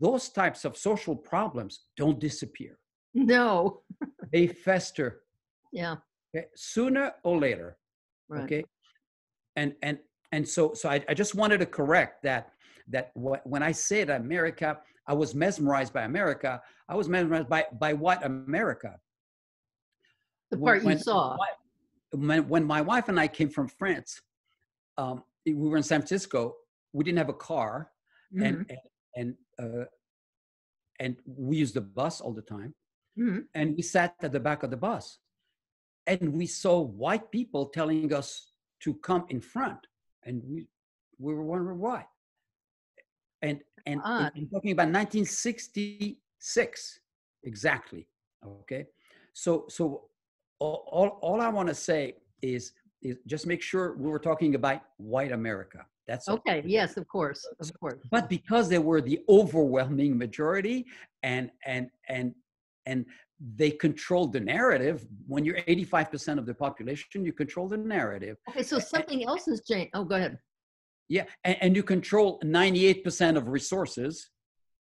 those 0.00 0.28
types 0.28 0.64
of 0.64 0.76
social 0.76 1.16
problems 1.16 1.80
don't 1.96 2.18
disappear. 2.20 2.78
No. 3.14 3.82
They 4.32 4.46
fester 4.46 5.22
Yeah. 5.72 5.96
okay, 6.34 6.46
sooner 6.54 7.12
or 7.24 7.38
later. 7.38 7.76
Right. 8.28 8.44
Okay. 8.44 8.64
And 9.56 9.74
and 9.82 9.98
and 10.32 10.48
so 10.48 10.74
so 10.74 10.88
I, 10.88 11.04
I 11.08 11.14
just 11.14 11.34
wanted 11.34 11.58
to 11.58 11.66
correct 11.66 12.22
that 12.22 12.52
that 12.88 13.10
wh- 13.16 13.44
when 13.44 13.62
I 13.62 13.72
said 13.72 14.10
America, 14.10 14.78
I 15.10 15.14
was 15.22 15.34
mesmerized 15.34 15.92
by 15.92 16.02
America. 16.12 16.62
I 16.88 16.94
was 17.00 17.08
mesmerized 17.08 17.48
by 17.48 17.62
by 17.84 17.92
what 18.04 18.18
America? 18.24 18.92
The 20.50 20.58
When- 20.58 20.68
part 20.70 20.78
you 20.82 20.86
when- 20.86 20.98
saw. 21.00 21.36
When 22.12 22.48
when 22.52 22.64
my 22.64 22.80
wife 22.90 23.06
and 23.10 23.18
I 23.24 23.28
came 23.38 23.50
from 23.56 23.66
France, 23.80 24.10
um, 25.02 25.16
we 25.44 25.54
were 25.70 25.76
in 25.82 25.82
San 25.92 26.00
Francisco. 26.00 26.40
We 26.92 27.02
didn't 27.04 27.18
have 27.24 27.28
a 27.38 27.40
car, 27.52 27.72
Mhm. 28.32 28.42
and 28.46 28.56
and 28.72 28.80
and, 29.20 29.28
uh, 29.62 29.84
and 31.04 31.12
we 31.26 31.54
used 31.64 31.74
the 31.74 31.86
bus 31.98 32.14
all 32.20 32.32
the 32.40 32.46
time. 32.56 32.72
Mhm. 33.18 33.48
And 33.58 33.66
we 33.76 33.82
sat 33.82 34.14
at 34.26 34.30
the 34.36 34.38
back 34.48 34.60
of 34.62 34.70
the 34.74 34.76
bus, 34.88 35.18
and 36.06 36.22
we 36.38 36.46
saw 36.46 36.74
white 36.80 37.26
people 37.36 37.62
telling 37.78 38.12
us 38.20 38.28
to 38.84 38.94
come 39.08 39.24
in 39.34 39.40
front, 39.40 39.80
and 40.26 40.36
we 40.50 40.58
we 41.24 41.34
were 41.34 41.46
wondering 41.52 41.80
why. 41.80 42.00
And 43.42 43.60
and, 43.86 44.00
and. 44.04 44.30
I'm 44.36 44.48
talking 44.48 44.72
about 44.72 44.88
1966 44.88 47.00
exactly. 47.44 48.06
Okay, 48.44 48.86
so 49.32 49.64
so 49.68 50.02
all 50.58 50.84
all, 50.90 51.18
all 51.22 51.40
I 51.40 51.48
want 51.48 51.68
to 51.68 51.74
say 51.74 52.16
is 52.42 52.72
is 53.02 53.16
just 53.26 53.46
make 53.46 53.62
sure 53.62 53.96
we 53.96 54.10
were 54.10 54.18
talking 54.18 54.54
about 54.54 54.82
white 54.98 55.32
America. 55.32 55.86
That's 56.06 56.28
all. 56.28 56.36
Okay. 56.36 56.62
Yes, 56.66 56.96
of 56.96 57.08
course. 57.08 57.46
Of 57.60 57.70
course. 57.78 58.00
But 58.10 58.28
because 58.28 58.68
they 58.68 58.78
were 58.78 59.00
the 59.00 59.20
overwhelming 59.28 60.18
majority 60.18 60.86
and 61.22 61.50
and 61.64 61.90
and 62.08 62.34
and 62.86 63.06
they 63.56 63.70
controlled 63.70 64.32
the 64.32 64.40
narrative, 64.40 65.06
when 65.26 65.46
you're 65.46 65.62
85% 65.62 66.38
of 66.38 66.44
the 66.44 66.52
population, 66.52 67.24
you 67.24 67.32
control 67.32 67.68
the 67.68 67.78
narrative. 67.78 68.36
Okay. 68.50 68.62
So 68.62 68.78
something 68.78 69.24
else 69.24 69.46
has 69.46 69.62
changed. 69.62 69.90
Oh, 69.94 70.04
go 70.04 70.16
ahead. 70.16 70.38
Yeah, 71.10 71.24
and, 71.42 71.56
and 71.60 71.76
you 71.76 71.82
control 71.82 72.40
98% 72.44 73.36
of 73.36 73.48
resources. 73.48 74.30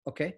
Okay. 0.09 0.37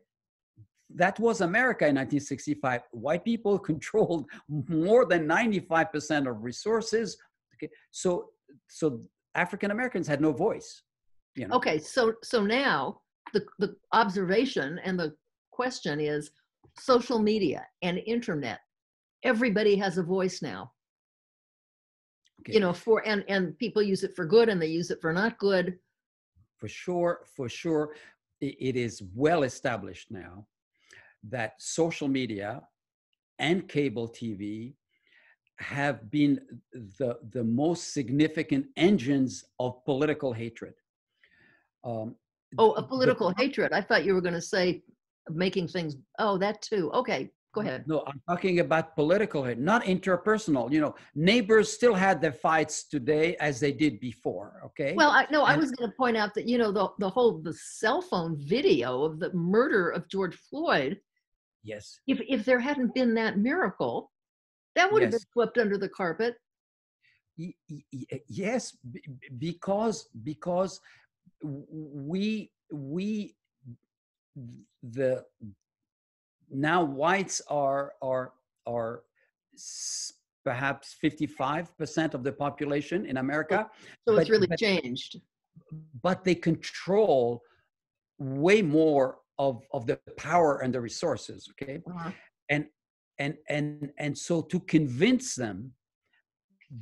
That 0.95 1.21
was 1.21 1.42
America 1.42 1.85
in 1.85 1.97
1965. 1.97 2.80
White 2.92 3.25
people 3.25 3.59
controlled 3.71 4.25
more 4.49 5.04
than 5.04 5.28
95% 5.28 6.28
of 6.28 6.42
resources. 6.42 7.18
Okay. 7.54 7.71
So 7.90 8.30
so 8.68 9.02
African 9.35 9.71
Americans 9.71 10.09
had 10.09 10.21
no 10.21 10.33
voice. 10.33 10.83
You 11.35 11.49
know. 11.49 11.56
Okay. 11.56 11.78
So 11.78 12.14
so 12.23 12.42
now 12.42 13.00
the 13.35 13.45
the 13.59 13.76
observation 13.92 14.80
and 14.83 14.99
the 14.99 15.14
question 15.50 16.00
is 16.00 16.30
social 16.78 17.18
media 17.18 17.66
and 17.83 17.99
internet. 18.06 18.61
Everybody 19.25 19.76
has 19.76 19.99
a 19.99 20.02
voice 20.02 20.40
now. 20.40 20.73
Okay. 22.46 22.54
You 22.54 22.60
know, 22.60 22.72
for 22.72 23.06
and 23.06 23.24
and 23.28 23.58
people 23.58 23.82
use 23.82 24.04
it 24.04 24.14
for 24.14 24.24
good 24.24 24.48
and 24.48 24.62
they 24.62 24.68
use 24.68 24.90
it 24.90 25.00
for 25.00 25.12
not 25.12 25.38
good. 25.38 25.78
for 26.58 26.68
sure, 26.68 27.20
for 27.36 27.48
sure, 27.48 27.94
it 28.40 28.76
is 28.76 29.02
well 29.14 29.42
established 29.42 30.10
now 30.10 30.46
that 31.28 31.54
social 31.58 32.08
media 32.08 32.62
and 33.38 33.68
cable 33.68 34.08
TV 34.08 34.74
have 35.58 36.10
been 36.10 36.38
the, 36.98 37.18
the 37.32 37.42
most 37.44 37.92
significant 37.92 38.66
engines 38.76 39.44
of 39.58 39.84
political 39.84 40.32
hatred. 40.32 40.74
Um, 41.84 42.14
Oh, 42.58 42.72
a 42.74 42.80
the- 42.80 42.86
political 42.86 43.34
hatred. 43.36 43.72
I 43.72 43.80
thought 43.82 44.04
you 44.04 44.14
were 44.14 44.20
going 44.22 44.34
to 44.42 44.48
say 44.56 44.82
making 45.30 45.66
things. 45.68 45.96
Oh, 46.18 46.38
that 46.38 46.62
too. 46.62 46.90
Okay, 46.92 47.30
go 47.56 47.62
ahead. 47.62 47.88
No, 47.88 48.04
I'm 48.06 48.20
talking 48.28 48.60
about 48.60 48.94
political 48.94 49.42
hate, 49.42 49.58
not 49.58 49.84
interpersonal. 49.84 50.70
You 50.70 50.80
know, 50.80 50.94
neighbors 51.14 51.72
still 51.72 51.94
had 51.94 52.20
their 52.20 52.32
fights 52.32 52.84
today 52.84 53.36
as 53.36 53.58
they 53.58 53.72
did 53.72 53.98
before. 53.98 54.60
Okay. 54.66 54.92
Well, 54.94 55.10
I 55.10 55.26
no, 55.30 55.42
I 55.42 55.56
was 55.56 55.70
going 55.72 55.90
to 55.90 55.96
point 55.96 56.16
out 56.16 56.34
that 56.34 56.46
you 56.46 56.58
know 56.58 56.70
the 56.70 56.88
the 56.98 57.08
whole 57.08 57.38
the 57.38 57.54
cell 57.54 58.02
phone 58.02 58.36
video 58.38 59.02
of 59.04 59.18
the 59.18 59.32
murder 59.32 59.90
of 59.90 60.08
George 60.08 60.36
Floyd. 60.36 61.00
yes. 61.64 61.98
If 62.06 62.20
if 62.28 62.44
there 62.44 62.60
hadn't 62.60 62.94
been 62.94 63.14
that 63.14 63.38
miracle, 63.38 64.12
that 64.76 64.92
would 64.92 65.02
have 65.02 65.12
been 65.12 65.30
swept 65.32 65.56
under 65.58 65.78
the 65.78 65.88
carpet. 65.88 66.34
Yes 68.28 68.76
because 69.38 70.08
because 70.22 70.80
we 71.42 72.50
we 72.72 73.36
the 74.82 75.22
now 76.50 76.82
whites 76.82 77.40
are 77.48 77.92
are 78.02 78.32
are 78.66 79.02
perhaps 80.44 80.94
55% 81.02 82.14
of 82.14 82.22
the 82.22 82.32
population 82.32 83.06
in 83.06 83.16
america 83.16 83.68
So 84.06 84.16
it's 84.16 84.28
But- 84.28 84.32
really 84.32 84.46
but- 84.46 84.58
changed. 84.58 85.20
but 86.02 86.22
they 86.24 86.34
control 86.34 87.42
way 88.18 88.62
more 88.62 89.18
of 89.38 89.62
of 89.72 89.86
the 89.86 89.96
power 90.16 90.52
and 90.62 90.72
the 90.74 90.80
resources 90.80 91.48
okay 91.52 91.76
Uh-huh. 91.86 92.10
and 92.54 92.62
and 93.18 93.34
and 93.48 93.90
and 94.04 94.12
so 94.16 94.34
to 94.52 94.58
convince 94.60 95.34
them 95.34 95.58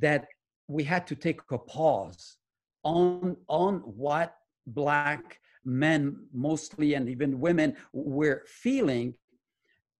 that 0.05 0.21
we 0.75 0.83
had 0.83 1.03
to 1.07 1.15
take 1.15 1.39
a 1.51 1.57
pause 1.57 2.37
on 2.83 3.35
on 3.63 3.73
what 4.03 4.29
black 4.67 5.23
men 5.83 6.01
mostly 6.47 6.93
and 6.97 7.09
even 7.09 7.29
women 7.47 7.69
were 7.93 8.43
feeling 8.63 9.07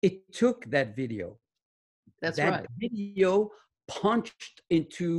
it 0.07 0.15
took 0.41 0.57
that 0.75 0.95
video 0.95 1.27
That's 2.21 2.37
that 2.37 2.51
right. 2.51 2.65
video 2.85 3.51
punched 3.87 4.55
into 4.77 5.09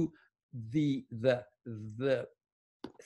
the 0.75 1.05
the 1.25 1.37
the 2.03 2.17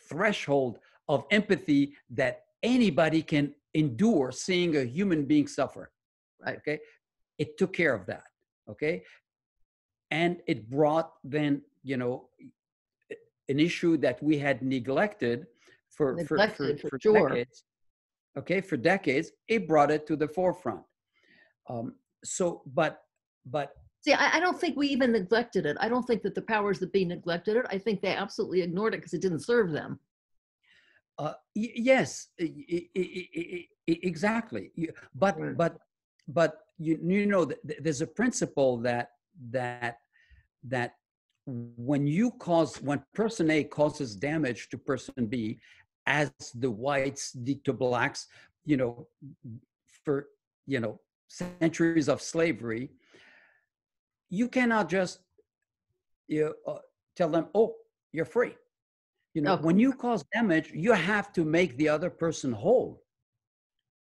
threshold 0.09 0.75
of 1.09 1.19
empathy 1.39 1.83
that 2.21 2.35
anybody 2.63 3.23
can 3.33 3.45
endure 3.83 4.27
seeing 4.47 4.71
a 4.77 4.85
human 4.97 5.21
being 5.33 5.49
suffer 5.59 5.85
Right. 6.47 6.57
okay 6.61 6.79
it 7.43 7.51
took 7.59 7.73
care 7.81 7.95
of 8.01 8.05
that 8.13 8.27
okay 8.73 8.95
and 10.21 10.33
it 10.53 10.59
brought 10.77 11.09
then 11.37 11.53
you 11.91 11.97
know 12.05 12.15
an 13.53 13.59
issue 13.69 13.95
that 14.07 14.17
we 14.29 14.35
had 14.47 14.57
neglected 14.77 15.39
for 15.97 16.09
for, 16.19 16.25
for, 16.29 16.37
Neglected, 16.37 16.81
for 16.81 16.89
for 16.91 16.99
sure. 17.05 17.29
decades 17.29 17.57
okay 18.41 18.61
for 18.69 18.77
decades 18.93 19.27
it 19.55 19.61
brought 19.73 19.91
it 19.97 20.03
to 20.11 20.15
the 20.23 20.29
forefront 20.39 20.85
um 21.69 21.95
so 22.25 22.63
but 22.67 23.03
but 23.47 23.73
See, 24.03 24.15
I, 24.15 24.37
I 24.37 24.41
don't 24.41 24.59
think 24.59 24.77
we 24.79 24.89
even 24.89 25.13
neglected 25.13 25.67
it. 25.67 25.77
I 25.79 25.89
don't 25.91 26.05
think 26.07 26.23
that 26.23 26.35
the 26.35 26.41
powers 26.41 26.79
that 26.79 26.91
be 26.91 27.05
neglected 27.05 27.57
it. 27.57 27.67
I 27.69 27.77
think 27.77 28.01
they 28.01 28.15
absolutely 28.15 28.63
ignored 28.63 28.95
it 28.95 28.99
because 28.99 29.13
it 29.13 29.21
didn't 29.21 29.41
serve 29.41 29.73
them. 29.73 30.01
Uh, 31.19 31.35
y- 31.55 31.73
yes, 31.77 32.29
e- 32.41 32.89
e- 32.95 33.69
exactly. 33.87 34.73
But 35.15 35.39
Right. 35.39 35.57
but 35.57 35.79
but 36.29 36.53
you 36.79 36.99
you 37.03 37.27
know 37.27 37.45
th- 37.45 37.61
th- 37.67 37.81
there's 37.83 38.01
a 38.01 38.07
principle 38.07 38.79
that 38.79 39.11
that 39.51 39.99
that 40.65 40.95
when 41.47 42.07
you 42.07 42.31
cause 42.33 42.81
when 42.81 43.03
person 43.13 43.51
A 43.51 43.65
causes 43.65 44.17
damage 44.17 44.71
to 44.71 44.79
person 44.79 45.27
B, 45.27 45.61
as 46.07 46.33
the 46.55 46.71
whites 46.71 47.33
did 47.33 47.65
to 47.67 47.73
blacks, 47.75 48.27
you 48.65 48.77
know, 48.79 49.07
for 50.05 50.29
you 50.67 50.81
know 50.81 51.01
centuries 51.31 52.09
of 52.09 52.21
slavery, 52.21 52.91
you 54.29 54.49
cannot 54.49 54.89
just 54.89 55.21
you 56.29 56.55
know, 56.67 56.73
uh, 56.75 56.79
tell 57.17 57.29
them, 57.29 57.47
oh, 57.55 57.75
you're 58.13 58.25
free. 58.25 58.55
You 59.35 59.43
know, 59.43 59.57
No. 59.57 59.63
when 59.63 59.79
you 59.79 59.93
cause 59.93 60.25
damage, 60.35 60.71
you 60.75 60.93
have 60.93 61.33
to 61.35 61.45
make 61.45 61.77
the 61.77 61.89
other 61.89 62.11
person 62.11 62.53
whole. 62.53 63.03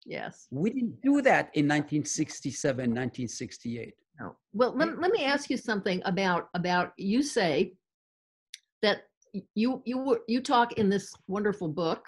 Yes. 0.05 0.47
We 0.51 0.71
didn't 0.71 1.01
do 1.03 1.23
that 1.23 1.51
in 1.55 1.65
1967, 1.67 2.77
1968. 2.77 3.95
No. 4.21 4.37
Well, 4.53 4.75
let, 4.77 5.01
let 5.01 5.11
me 5.11 5.25
ask 5.25 5.49
you 5.51 5.57
something 5.57 6.03
about 6.05 6.49
about 6.55 6.93
you 6.99 7.23
say 7.23 7.75
that 8.83 9.05
you 9.55 9.83
you 9.87 9.99
were- 9.99 10.23
you 10.29 10.41
talk 10.41 10.75
in 10.75 10.89
this 10.91 11.13
wonderful 11.27 11.69
book 11.69 12.07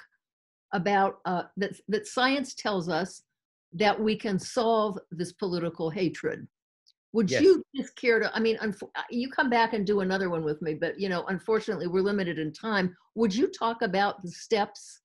about 0.72 1.18
uh, 1.24 1.44
that 1.56 1.72
that 1.88 2.06
science 2.06 2.54
tells 2.54 2.88
us 2.88 3.22
that 3.76 3.98
we 4.00 4.16
can 4.16 4.38
solve 4.38 4.98
this 5.10 5.32
political 5.32 5.90
hatred. 5.90 6.46
Would 7.12 7.30
Yes. 7.30 7.42
you 7.42 7.62
just 7.74 7.94
care 7.96 8.18
to? 8.20 8.34
I 8.36 8.40
mean, 8.40 8.58
uh, 8.58 8.72
you 9.10 9.30
come 9.30 9.48
back 9.48 9.72
and 9.72 9.86
do 9.86 10.00
another 10.00 10.28
one 10.28 10.44
with 10.44 10.60
me, 10.60 10.74
but 10.74 10.98
you 11.00 11.08
know, 11.08 11.24
unfortunately, 11.26 11.86
we're 11.86 12.02
limited 12.02 12.38
in 12.38 12.52
time. 12.52 12.94
Would 13.14 13.34
you 13.34 13.48
talk 13.48 13.82
about 13.82 14.22
the 14.22 14.30
steps? 14.30 15.00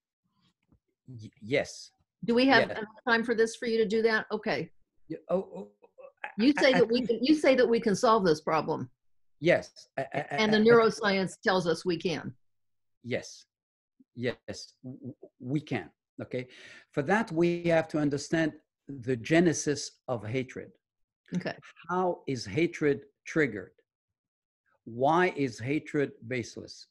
Y- 1.07 1.29
yes. 1.41 1.91
Do 2.25 2.33
we 2.35 2.45
have 2.47 2.69
Yeah. 2.69 2.83
time 3.07 3.23
for 3.23 3.33
this 3.35 3.55
for 3.55 3.65
you 3.67 3.77
to 3.77 3.87
do 3.87 4.01
that? 4.03 4.25
Okay. 4.31 4.71
Y- 5.09 5.17
Oh, 5.29 5.37
oh, 5.55 5.71
You 6.37 6.53
say 6.59 6.73
I 6.73 6.79
that 6.79 6.87
we 6.87 7.05
can. 7.05 7.19
You 7.23 7.35
say 7.35 7.55
that 7.55 7.67
we 7.67 7.79
can 7.79 7.95
solve 7.95 8.25
this 8.25 8.41
problem. 8.41 8.89
yes. 9.39 9.87
I- 9.97 10.01
I- 10.01 10.07
I- 10.13 10.37
and 10.41 10.53
the 10.53 10.57
I- 10.57 10.61
I- 10.61 10.63
neuroscience 10.65 11.39
tells 11.41 11.65
us 11.67 11.83
we 11.85 11.97
can. 11.97 12.35
Yes, 13.03 13.45
yes, 14.15 14.75
we 15.39 15.59
can. 15.61 15.89
Okay, 16.21 16.47
for 16.91 17.01
that 17.03 17.31
we 17.31 17.63
have 17.63 17.87
to 17.89 17.97
understand 17.97 18.53
the 18.87 19.15
genesis 19.15 19.91
of 20.07 20.25
hatred. 20.25 20.71
Okay. 21.35 21.55
How 21.89 22.21
is 22.27 22.45
hatred 22.45 23.01
triggered? 23.25 23.71
Why 24.85 25.33
is 25.35 25.59
hatred 25.59 26.11
baseless? 26.27 26.87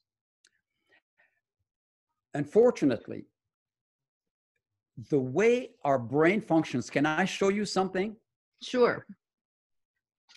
Unfortunately, 2.35 3.25
the 5.09 5.19
way 5.19 5.71
our 5.85 5.99
brain 5.99 6.41
functions, 6.41 6.89
can 6.91 7.07
I 7.07 7.25
show 7.25 7.49
you 7.49 7.65
something? 7.65 8.17
Sure, 8.63 9.07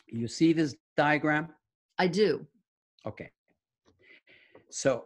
You 0.08 0.28
see 0.28 0.54
this 0.54 0.76
diagram? 0.96 1.50
I 1.98 2.08
do. 2.08 2.46
Okay. 3.06 3.30
So 4.70 5.06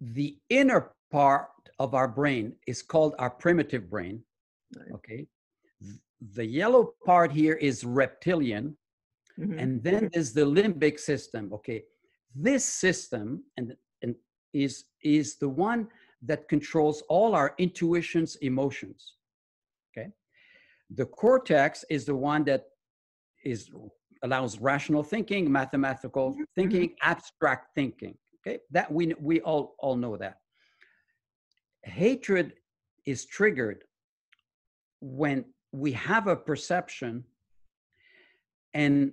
the 0.00 0.38
inner 0.48 0.92
part 1.10 1.48
of 1.78 1.94
our 1.94 2.08
brain 2.08 2.54
is 2.66 2.82
called 2.82 3.14
our 3.18 3.30
primitive 3.30 3.90
brain. 3.90 4.22
Okay. 4.92 5.26
The 6.32 6.44
yellow 6.46 6.94
part 7.04 7.32
here 7.32 7.54
is 7.54 7.84
reptilian, 7.84 8.76
Mhm. 9.38 9.60
and 9.60 9.82
then 9.82 10.08
there's 10.12 10.32
the 10.32 10.46
limbic 10.46 10.98
system. 11.00 11.52
Okay. 11.52 11.84
This 12.34 12.64
system 12.64 13.44
and, 13.56 13.76
and 14.02 14.14
is, 14.52 14.84
is 15.02 15.36
the 15.36 15.48
one 15.48 15.88
that 16.22 16.48
controls 16.48 17.02
all 17.08 17.34
our 17.34 17.54
intuitions, 17.58 18.36
emotions. 18.36 19.14
Okay. 19.90 20.12
The 20.90 21.06
cortex 21.06 21.84
is 21.90 22.04
the 22.04 22.14
one 22.14 22.44
that 22.44 22.66
is 23.44 23.70
allows 24.22 24.58
rational 24.58 25.02
thinking, 25.02 25.50
mathematical 25.50 26.34
thinking, 26.54 26.96
abstract 27.02 27.74
thinking. 27.74 28.16
Okay, 28.40 28.58
that 28.70 28.90
we 28.90 29.14
we 29.20 29.40
all 29.42 29.74
all 29.78 29.96
know 29.96 30.16
that. 30.16 30.38
Hatred 31.84 32.54
is 33.04 33.24
triggered 33.24 33.84
when 35.00 35.44
we 35.72 35.92
have 35.92 36.26
a 36.26 36.36
perception 36.36 37.24
and 38.72 39.12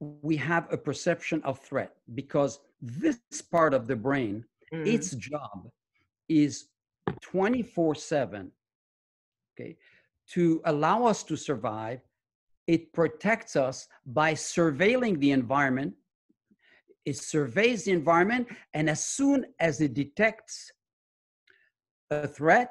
we 0.00 0.36
have 0.36 0.72
a 0.72 0.76
perception 0.76 1.42
of 1.42 1.60
threat 1.60 1.94
because 2.14 2.60
this 2.80 3.20
part 3.50 3.74
of 3.74 3.86
the 3.86 3.96
brain 3.96 4.44
Mhm. 4.72 4.94
its 4.94 5.10
job 5.14 5.70
is 6.28 6.68
24 7.20 7.94
7 7.94 8.52
okay 9.54 9.76
to 10.28 10.62
allow 10.64 11.04
us 11.04 11.22
to 11.22 11.36
survive 11.36 12.00
it 12.66 12.92
protects 12.92 13.54
us 13.56 13.88
by 14.06 14.32
surveilling 14.32 15.18
the 15.20 15.30
environment 15.30 15.94
it 17.04 17.16
surveys 17.16 17.84
the 17.84 17.92
environment 17.92 18.48
and 18.74 18.88
as 18.88 19.04
soon 19.04 19.52
as 19.60 19.80
it 19.80 19.94
detects 19.94 20.72
a 22.12 22.28
threat 22.28 22.70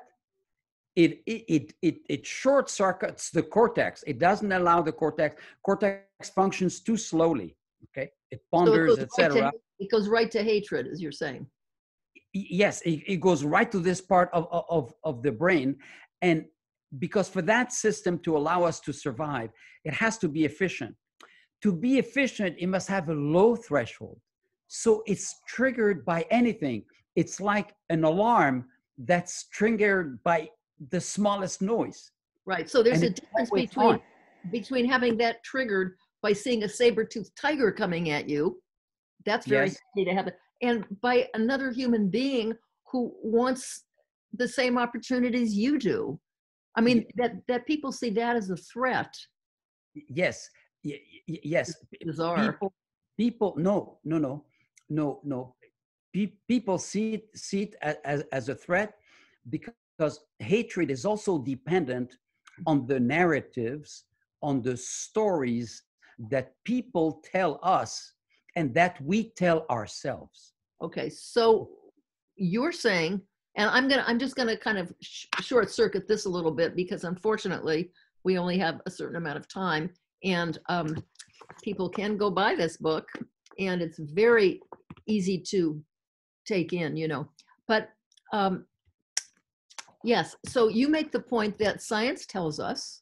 it 0.96 1.22
it 1.26 1.74
it 1.82 1.98
it, 2.10 2.26
short 2.26 2.70
circuits 2.70 3.30
the 3.32 3.42
cortex. 3.44 4.04
It 4.06 4.20
doesn't 4.20 4.52
allow 4.52 4.82
the 4.82 4.92
cortex 4.92 5.32
cortex 5.66 6.30
functions 6.36 6.82
too 6.82 6.98
slowly 6.98 7.56
okay? 7.88 8.10
It 8.30 8.40
So 8.42 8.48
ponders 8.58 8.90
right 8.90 8.98
to- 8.98 9.04
etc 9.04 9.52
It 9.80 9.90
goes 9.90 10.08
right 10.18 10.30
to 10.32 10.44
hatred, 10.44 10.88
as 10.88 11.02
you're 11.02 11.20
saying. 11.26 11.44
yes 12.34 12.82
it, 12.90 12.98
it 13.14 13.20
goes 13.28 13.42
right 13.56 13.70
to 13.76 13.80
this 13.80 14.02
part 14.14 14.30
of- 14.38 14.48
of, 14.78 14.94
of 15.10 15.16
the 15.26 15.32
brain 15.44 15.70
and 16.22 16.46
because 17.06 17.28
for 17.36 17.42
that 17.54 17.72
system 17.72 18.14
to 18.26 18.32
allow 18.40 18.60
us 18.70 18.78
to 18.86 18.92
survive 19.06 19.50
it 19.86 19.94
has 20.04 20.18
to 20.24 20.28
be 20.38 20.44
efficient. 20.52 20.94
To 21.66 21.72
be 21.86 21.94
efficient 22.06 22.54
it 22.64 22.68
must 22.76 22.88
have 22.96 23.06
a 23.10 23.14
low 23.38 23.56
threshold. 23.56 24.20
So 24.68 25.04
it's 25.12 25.28
triggered 25.56 26.00
by 26.12 26.20
anything. 26.40 26.80
It's 27.22 27.38
like 27.52 27.70
an 27.96 28.04
alarm 28.14 28.56
that's 29.00 29.48
triggered 29.50 30.22
by 30.24 30.50
the 30.90 31.00
smallest 31.02 31.62
noise 31.62 32.12
Right. 32.46 32.68
So 32.70 32.82
there's 32.82 33.04
And 33.04 33.12
a 33.12 33.22
difference 33.22 33.50
between 33.52 33.88
on. 33.96 34.02
between 34.50 34.86
having 34.90 35.16
that 35.18 35.44
triggered 35.44 35.96
by 36.24 36.34
seeing 36.34 36.64
a 36.64 36.70
saber-toothed 36.70 37.36
tiger 37.40 37.72
coming 37.72 38.10
at 38.10 38.28
you. 38.28 38.62
That's 39.26 39.46
very 39.46 39.68
Yes. 39.68 39.78
scary 39.92 40.06
to 40.06 40.14
have 40.16 40.28
it. 40.28 40.36
And 40.64 40.86
by 41.02 41.30
another 41.36 41.72
human 41.72 42.10
being 42.10 42.54
who 42.92 43.14
wants 43.22 43.86
the 44.34 44.48
same 44.48 44.78
opportunities 44.80 45.54
you 45.56 45.78
do. 45.78 46.20
I 46.76 46.82
mean, 46.82 47.06
that 47.16 47.34
that 47.48 47.68
people 47.68 47.92
see 47.92 48.10
that 48.12 48.36
as 48.36 48.50
a 48.50 48.58
threat. 48.58 49.14
yes 49.94 50.50
y- 50.84 51.00
yes 51.28 51.76
Bizarre. 52.04 52.54
people 52.54 52.74
people 53.18 53.54
no 53.58 54.00
no 54.04 54.18
no 54.18 54.46
no 54.90 55.22
no 55.24 55.56
Pe- 56.14 56.34
people 56.48 56.78
see 56.78 57.14
it 57.14 57.30
see 57.36 57.64
it 57.64 57.76
as, 57.82 58.24
as 58.32 58.50
a 58.50 58.56
threat 58.56 58.96
because 59.50 60.20
hatred 60.40 60.92
is 60.92 61.06
also 61.06 61.40
dependent 61.40 62.18
on 62.66 62.86
the 62.86 63.00
narratives 63.00 64.06
on 64.42 64.62
the 64.62 64.76
stories 64.76 65.84
that 66.30 66.54
people 66.66 67.22
tell 67.32 67.60
us 67.64 68.14
and 68.56 68.74
that 68.74 69.02
we 69.02 69.32
tell 69.32 69.66
ourselves. 69.70 70.54
Okay, 70.82 71.10
so 71.10 71.70
you're 72.36 72.72
saying, 72.72 73.22
and 73.56 73.70
I'm 73.70 73.88
gonna, 73.88 74.04
I'm 74.08 74.20
just 74.20 74.36
gonna 74.36 74.58
kind 74.58 74.78
of 74.78 74.94
sh- 75.02 75.28
short 75.42 75.70
circuit 75.70 76.08
this 76.08 76.26
a 76.26 76.30
little 76.30 76.52
bit 76.52 76.76
because 76.76 77.04
unfortunately 77.04 77.92
we 78.24 78.38
only 78.38 78.58
have 78.58 78.82
a 78.86 78.92
certain 78.92 79.16
amount 79.18 79.38
of 79.38 79.48
time, 79.48 79.90
and 80.24 80.60
um, 80.70 80.96
people 81.64 81.90
can 81.90 82.18
go 82.18 82.30
buy 82.30 82.56
this 82.56 82.78
book, 82.78 83.08
and 83.60 83.82
it's 83.82 84.00
very 84.00 84.60
easy 85.08 85.40
to 85.40 85.82
take 86.46 86.74
in, 86.74 86.96
you 86.96 87.08
know. 87.08 87.28
But 87.68 87.90
um, 88.34 88.66
yes, 90.04 90.36
so 90.46 90.68
you 90.68 90.88
make 90.88 91.12
the 91.12 91.20
point 91.20 91.58
that 91.60 91.82
science 91.82 92.26
tells 92.26 92.60
us 92.60 93.02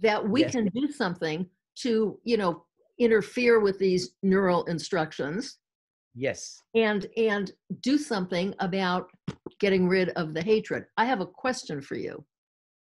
that 0.00 0.26
we 0.26 0.42
Yes. 0.42 0.52
can 0.52 0.68
do 0.74 0.90
something 0.90 1.46
to, 1.76 2.18
you 2.24 2.36
know, 2.36 2.64
interfere 2.98 3.60
with 3.60 3.78
these 3.78 4.12
neural 4.22 4.64
instructions 4.64 5.58
yes 6.16 6.62
and 6.74 7.06
and 7.16 7.52
do 7.82 7.98
something 7.98 8.54
about 8.60 9.10
getting 9.60 9.86
rid 9.86 10.08
of 10.10 10.32
the 10.32 10.42
hatred 10.42 10.86
i 10.96 11.04
have 11.04 11.20
a 11.20 11.26
question 11.26 11.80
for 11.80 11.94
you 11.94 12.24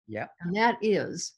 yeah 0.06 0.26
and 0.40 0.54
that 0.54 0.76
is 0.80 1.34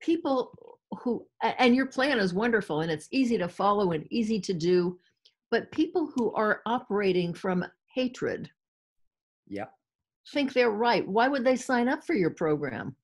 people 0.00 0.50
who 0.98 1.26
and 1.58 1.76
your 1.76 1.86
plan 1.86 2.18
is 2.18 2.32
wonderful 2.32 2.80
and 2.80 2.90
it's 2.90 3.08
easy 3.10 3.36
to 3.36 3.48
follow 3.48 3.92
and 3.92 4.06
easy 4.10 4.40
to 4.40 4.54
do 4.54 4.98
but 5.54 5.70
people 5.70 6.10
who 6.14 6.32
are 6.34 6.62
operating 6.66 7.32
from 7.32 7.64
hatred. 7.94 8.50
Yeah 9.46 9.66
think 10.32 10.52
they're 10.52 10.70
right. 10.70 11.06
Why 11.06 11.28
would 11.28 11.44
they 11.44 11.56
sign 11.56 11.88
up 11.88 12.04
for 12.04 12.14
your 12.14 12.30
program? 12.30 12.96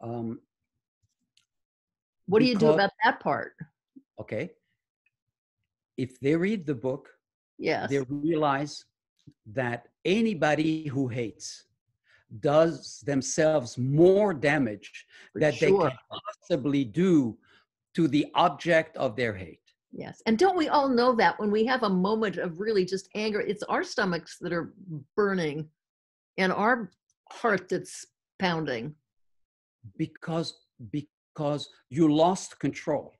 Um, 0.00 0.40
what 2.26 2.40
do 2.40 2.46
you 2.46 2.56
do 2.56 2.68
about 2.68 2.90
that 3.04 3.20
part? 3.20 3.52
Okay. 4.20 4.50
If 5.96 6.20
they 6.20 6.36
read 6.36 6.66
the 6.66 6.74
book 6.74 7.08
yes. 7.58 7.90
they 7.90 8.00
realize 8.08 8.84
that 9.46 9.88
anybody 10.04 10.86
who 10.86 11.08
hates 11.08 11.64
does 12.40 13.02
themselves 13.06 13.76
more 13.78 14.32
damage 14.32 15.06
for 15.32 15.40
that 15.40 15.58
they 15.58 15.72
can 15.72 15.92
possibly 16.10 16.84
do 16.84 17.36
to 17.94 18.06
the 18.06 18.26
object 18.34 18.96
of 18.96 19.16
their 19.16 19.34
hate. 19.34 19.67
Yes. 19.92 20.22
And 20.26 20.38
don't 20.38 20.56
we 20.56 20.68
all 20.68 20.88
know 20.88 21.14
that 21.16 21.38
when 21.40 21.50
we 21.50 21.64
have 21.66 21.82
a 21.82 21.88
moment 21.88 22.36
of 22.36 22.60
really 22.60 22.84
just 22.84 23.08
anger, 23.14 23.40
it's 23.40 23.62
our 23.64 23.82
stomachs 23.82 24.36
that 24.40 24.52
are 24.52 24.74
burning 25.16 25.68
and 26.36 26.52
our 26.52 26.90
heart 27.30 27.68
that's 27.68 28.06
pounding. 28.38 28.94
because 29.96 30.54
because 30.90 31.68
you 31.90 32.12
lost 32.12 32.58
control 32.60 33.12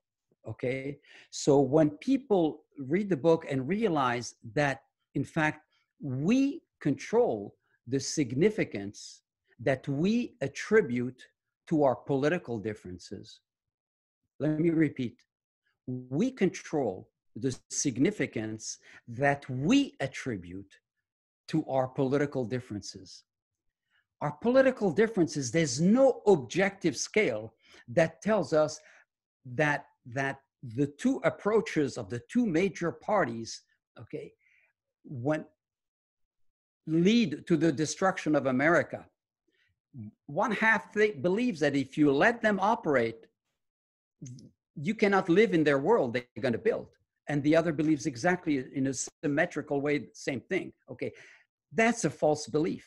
okay 0.47 0.97
so 1.31 1.59
when 1.59 1.89
people 2.09 2.63
read 2.93 3.09
the 3.09 3.17
book 3.17 3.45
and 3.49 3.67
realize 3.67 4.35
that 4.53 4.77
in 5.15 5.23
fact 5.23 5.59
we 6.01 6.61
control 6.79 7.55
the 7.87 7.99
significance 7.99 9.21
that 9.59 9.87
we 9.87 10.35
attribute 10.41 11.21
to 11.67 11.83
our 11.83 11.95
political 11.95 12.57
differences 12.57 13.41
let 14.39 14.57
me 14.59 14.69
repeat, 14.69 15.17
we 16.09 16.31
control 16.31 17.09
the 17.35 17.57
significance 17.69 18.79
that 19.07 19.49
we 19.49 19.95
attribute 19.99 20.71
to 21.47 21.65
our 21.67 21.87
political 21.87 22.45
differences. 22.45 23.23
Our 24.21 24.33
political 24.41 24.91
differences, 24.91 25.51
there's 25.51 25.79
no 25.79 26.21
objective 26.27 26.97
scale 26.97 27.53
that 27.87 28.21
tells 28.21 28.53
us 28.53 28.79
that, 29.45 29.85
that 30.05 30.41
the 30.61 30.87
two 30.87 31.21
approaches 31.23 31.97
of 31.97 32.09
the 32.09 32.21
two 32.31 32.45
major 32.45 32.91
parties, 32.91 33.61
okay, 33.99 34.33
when 35.05 35.45
lead 36.85 37.45
to 37.47 37.55
the 37.55 37.71
destruction 37.71 38.35
of 38.35 38.47
America. 38.47 39.05
One 40.25 40.51
half 40.51 40.93
believes 40.93 41.59
that 41.61 41.75
if 41.75 41.97
you 41.97 42.11
let 42.11 42.41
them 42.41 42.59
operate, 42.61 43.25
you 44.81 44.95
cannot 44.95 45.29
live 45.29 45.53
in 45.53 45.63
their 45.63 45.79
world 45.79 46.13
they're 46.13 46.41
going 46.41 46.53
to 46.53 46.57
build. 46.57 46.87
And 47.27 47.43
the 47.43 47.55
other 47.55 47.73
believes 47.73 48.05
exactly 48.05 48.63
in 48.73 48.87
a 48.87 48.93
symmetrical 49.23 49.81
way 49.81 50.07
same 50.13 50.41
thing 50.41 50.73
okay? 50.89 51.11
That's 51.73 52.05
a 52.05 52.09
false 52.09 52.47
belief. 52.47 52.85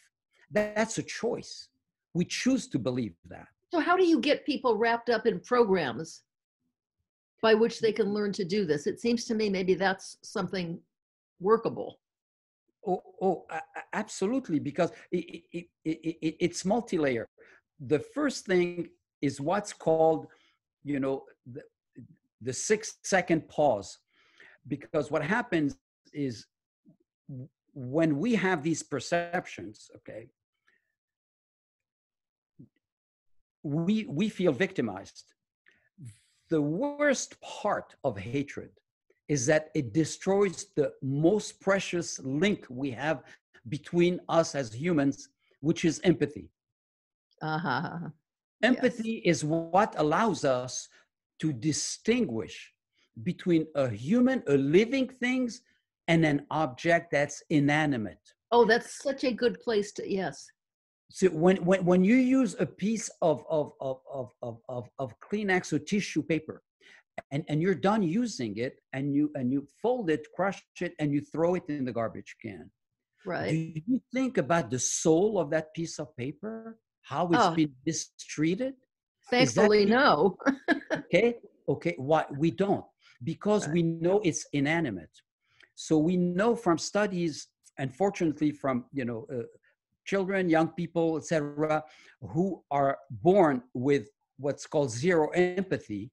That's 0.50 0.98
a 0.98 1.02
choice. 1.02 1.68
We 2.14 2.24
choose 2.24 2.66
to 2.68 2.78
believe 2.78 3.14
that. 3.28 3.46
So 3.72 3.80
how 3.80 3.96
do 3.96 4.04
you 4.04 4.20
get 4.20 4.44
people 4.44 4.76
wrapped 4.76 5.08
up 5.08 5.26
in 5.26 5.40
programs 5.40 6.22
by 7.40 7.54
which 7.54 7.80
they 7.80 7.92
can 7.92 8.12
learn 8.12 8.32
to 8.32 8.44
do 8.44 8.64
this? 8.66 8.86
It 8.86 9.00
seems 9.00 9.24
to 9.26 9.34
me 9.34 9.48
maybe 9.48 9.74
that's 9.74 10.18
something 10.22 10.80
workable. 11.40 12.00
Oh, 12.86 13.02
oh 13.20 13.46
absolutely 13.92 14.58
because 14.58 14.90
it, 15.12 15.42
it, 15.52 15.66
it, 15.84 16.36
it's 16.40 16.64
multi-layer. 16.64 17.28
The 17.78 18.00
first 18.00 18.46
thing 18.46 18.88
is 19.20 19.40
what's 19.40 19.72
called 19.72 20.26
you 20.84 20.98
know 20.98 21.24
the, 21.46 21.62
the 22.42 22.52
six 22.52 22.96
second 23.02 23.48
pause. 23.48 23.98
Because 24.68 25.10
what 25.10 25.24
happens 25.24 25.76
is 26.12 26.46
when 27.74 28.18
we 28.18 28.34
have 28.34 28.62
these 28.62 28.82
perceptions 28.82 29.90
okay 29.96 30.28
we 33.62 34.06
we 34.08 34.28
feel 34.28 34.52
victimized. 34.52 35.34
The 36.50 36.60
worst 36.60 37.40
part 37.40 37.94
of 38.04 38.18
hatred 38.18 38.70
is 39.28 39.46
that 39.46 39.70
it 39.74 39.94
destroys 39.94 40.66
the 40.76 40.92
most 41.00 41.60
precious 41.60 42.18
link 42.20 42.66
we 42.68 42.90
have 42.90 43.22
between 43.68 44.20
us 44.28 44.54
as 44.54 44.72
humans 44.72 45.28
which 45.60 45.84
is 45.84 46.00
empathy. 46.02 46.50
Uh-huh. 47.40 47.98
Empathy 48.62 49.22
yes. 49.24 49.36
is 49.36 49.44
what 49.44 49.94
allows 49.98 50.44
us 50.44 50.88
to 51.42 51.52
distinguish 51.52 52.72
between 53.24 53.66
a 53.74 53.88
human, 53.90 54.42
a 54.46 54.56
living 54.56 55.08
things, 55.08 55.62
and 56.06 56.24
an 56.24 56.46
object 56.50 57.10
that's 57.10 57.42
inanimate. 57.50 58.24
Oh, 58.52 58.64
that's 58.64 59.02
such 59.02 59.24
a 59.24 59.32
good 59.32 59.60
place 59.60 59.90
to, 59.94 60.02
yes. 60.08 60.46
So 61.10 61.26
when, 61.28 61.56
when, 61.64 61.84
when 61.84 62.04
you 62.04 62.14
use 62.14 62.54
a 62.58 62.66
piece 62.84 63.10
of, 63.20 63.44
of, 63.50 63.72
of, 63.80 63.98
of, 64.10 64.30
of, 64.40 64.58
of, 64.68 64.88
of 64.98 65.14
Kleenex 65.20 65.72
or 65.72 65.80
tissue 65.80 66.22
paper, 66.22 66.62
and, 67.32 67.44
and 67.48 67.60
you're 67.60 67.74
done 67.74 68.02
using 68.02 68.56
it, 68.56 68.76
and 68.92 69.14
you, 69.14 69.30
and 69.34 69.52
you 69.52 69.66
fold 69.82 70.10
it, 70.10 70.26
crush 70.36 70.62
it, 70.80 70.94
and 71.00 71.12
you 71.12 71.20
throw 71.20 71.56
it 71.56 71.64
in 71.68 71.84
the 71.84 71.92
garbage 71.92 72.36
can. 72.40 72.70
Right. 73.26 73.50
Do 73.74 73.82
you 73.86 74.00
think 74.14 74.38
about 74.38 74.70
the 74.70 74.78
soul 74.78 75.38
of 75.40 75.50
that 75.50 75.74
piece 75.74 75.98
of 75.98 76.16
paper? 76.16 76.78
How 77.02 77.26
it's 77.26 77.36
oh. 77.36 77.54
been 77.54 77.72
mistreated? 77.84 78.74
Thankfully, 79.30 79.84
no. 79.84 80.36
okay, 80.92 81.36
okay. 81.68 81.94
Why 81.98 82.24
we 82.36 82.50
don't? 82.50 82.84
Because 83.22 83.68
we 83.68 83.82
know 83.82 84.20
it's 84.24 84.46
inanimate. 84.52 85.10
So 85.74 85.98
we 85.98 86.16
know 86.16 86.54
from 86.54 86.78
studies, 86.78 87.48
unfortunately, 87.78 88.50
from 88.50 88.86
you 88.92 89.04
know, 89.04 89.26
uh, 89.32 89.42
children, 90.04 90.48
young 90.48 90.68
people, 90.68 91.16
etc., 91.16 91.82
who 92.20 92.62
are 92.70 92.98
born 93.10 93.62
with 93.74 94.08
what's 94.38 94.66
called 94.66 94.90
zero 94.90 95.28
empathy. 95.30 96.10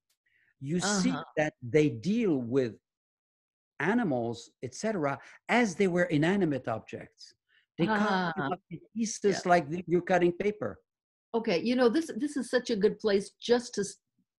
You 0.61 0.77
uh-huh. 0.77 0.99
see 0.99 1.13
that 1.37 1.53
they 1.61 1.89
deal 1.89 2.37
with 2.37 2.73
animals, 3.79 4.51
etc., 4.61 5.17
as 5.47 5.75
they 5.75 5.87
were 5.87 6.03
inanimate 6.03 6.67
objects. 6.67 7.33
They 7.77 7.87
uh-huh. 7.87 8.33
cut 8.37 8.59
pieces 8.93 9.41
yeah. 9.43 9.49
like 9.49 9.65
you're 9.87 10.01
cutting 10.01 10.33
paper. 10.33 10.79
Okay, 11.35 11.61
you 11.61 11.75
know 11.75 11.89
this 11.89 12.09
this 12.17 12.37
is 12.37 12.49
such 12.49 12.69
a 12.69 12.75
good 12.75 12.99
place 12.99 13.31
just 13.39 13.75
to 13.75 13.85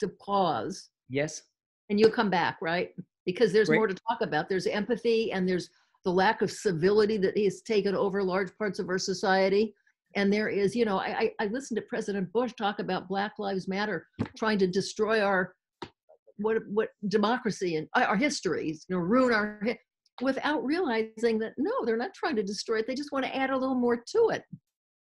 to 0.01 0.09
pause. 0.09 0.89
Yes. 1.09 1.43
And 1.89 1.99
you'll 1.99 2.11
come 2.11 2.31
back, 2.31 2.59
right? 2.61 2.91
Because 3.27 3.53
there's 3.53 3.69
Great. 3.69 3.79
more 3.79 3.87
to 3.87 3.97
talk 4.09 4.23
about. 4.23 4.49
There's 4.49 4.67
empathy 4.67 5.33
and 5.33 5.49
there's 5.49 5.69
the 6.05 6.11
lack 6.11 6.43
of 6.43 6.51
civility 6.51 7.19
that 7.19 7.37
has 7.37 7.63
taken 7.63 7.95
over 7.95 8.23
large 8.23 8.57
parts 8.57 8.79
of 8.79 8.89
our 8.89 8.99
society. 8.99 9.75
And 10.17 10.33
there 10.33 10.49
is, 10.49 10.75
you 10.75 10.85
know, 10.85 10.99
I, 10.99 11.31
I 11.39 11.47
listened 11.47 11.77
to 11.77 11.83
President 11.83 12.33
Bush 12.33 12.53
talk 12.59 12.81
about 12.81 13.09
Black 13.09 13.33
Lives 13.39 13.69
Matter 13.69 14.07
trying 14.37 14.59
to 14.59 14.67
destroy 14.67 15.21
our 15.21 15.55
what 16.39 16.57
what 16.69 16.89
democracy 17.09 17.77
and 17.77 17.87
uh, 17.95 18.07
our 18.09 18.17
histories, 18.17 18.87
you 18.89 18.97
know, 18.97 19.03
ruin 19.03 19.35
our 19.35 19.61
without 20.23 20.65
realizing 20.65 21.39
that 21.39 21.53
no, 21.59 21.73
they're 21.85 21.97
not 21.97 22.15
trying 22.15 22.37
to 22.37 22.43
destroy 22.43 22.79
it. 22.79 22.87
They 22.87 22.95
just 22.95 23.13
want 23.13 23.25
to 23.25 23.37
add 23.37 23.51
a 23.51 23.57
little 23.57 23.75
more 23.75 23.97
to 23.97 24.31
it 24.33 24.43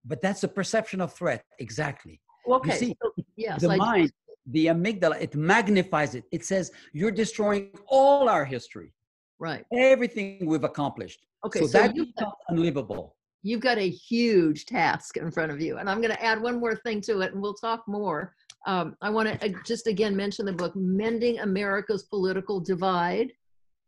but 0.06 0.22
that's 0.22 0.44
a 0.44 0.48
perception 0.48 1.02
of 1.02 1.14
threat 1.14 1.44
exactly. 1.60 2.20
Okay 2.50 2.72
you 2.72 2.78
see, 2.78 2.96
so, 3.02 3.12
yes, 3.36 3.62
the 3.62 3.70
I 3.70 3.76
mind 3.78 4.12
the 4.48 4.68
amygdala 4.68 5.22
it 5.22 5.36
magnifies 5.36 6.16
it. 6.16 6.24
It 6.32 6.44
says 6.46 6.72
you're 6.94 7.12
destroying 7.12 7.72
all 7.88 8.30
our 8.30 8.46
history. 8.46 8.94
Right. 9.40 9.66
Everything 9.74 10.46
we've 10.46 10.64
accomplished. 10.64 11.26
Okay 11.46 11.60
so, 11.60 11.68
so 11.68 11.78
that 11.80 11.94
becomes 11.94 12.14
got, 12.20 12.38
unlivable 12.50 13.16
you've 13.44 13.62
got 13.62 13.78
a 13.78 13.90
huge 13.90 14.66
task 14.66 15.18
in 15.18 15.32
front 15.32 15.52
of 15.52 15.60
you 15.60 15.78
and 15.78 15.90
i'm 15.90 16.02
going 16.02 16.14
to 16.14 16.24
add 16.24 16.42
one 16.42 16.60
more 16.60 16.76
thing 16.76 17.02
to 17.02 17.22
it 17.22 17.34
and 17.34 17.42
we'll 17.42 17.54
talk 17.54 17.84
more. 17.88 18.34
Um, 18.68 18.96
i 19.02 19.10
want 19.10 19.42
to 19.42 19.56
just 19.66 19.88
again 19.88 20.16
mention 20.16 20.46
the 20.46 20.54
book 20.54 20.76
mending 20.76 21.40
america's 21.40 22.04
political 22.04 22.60
divide 22.60 23.32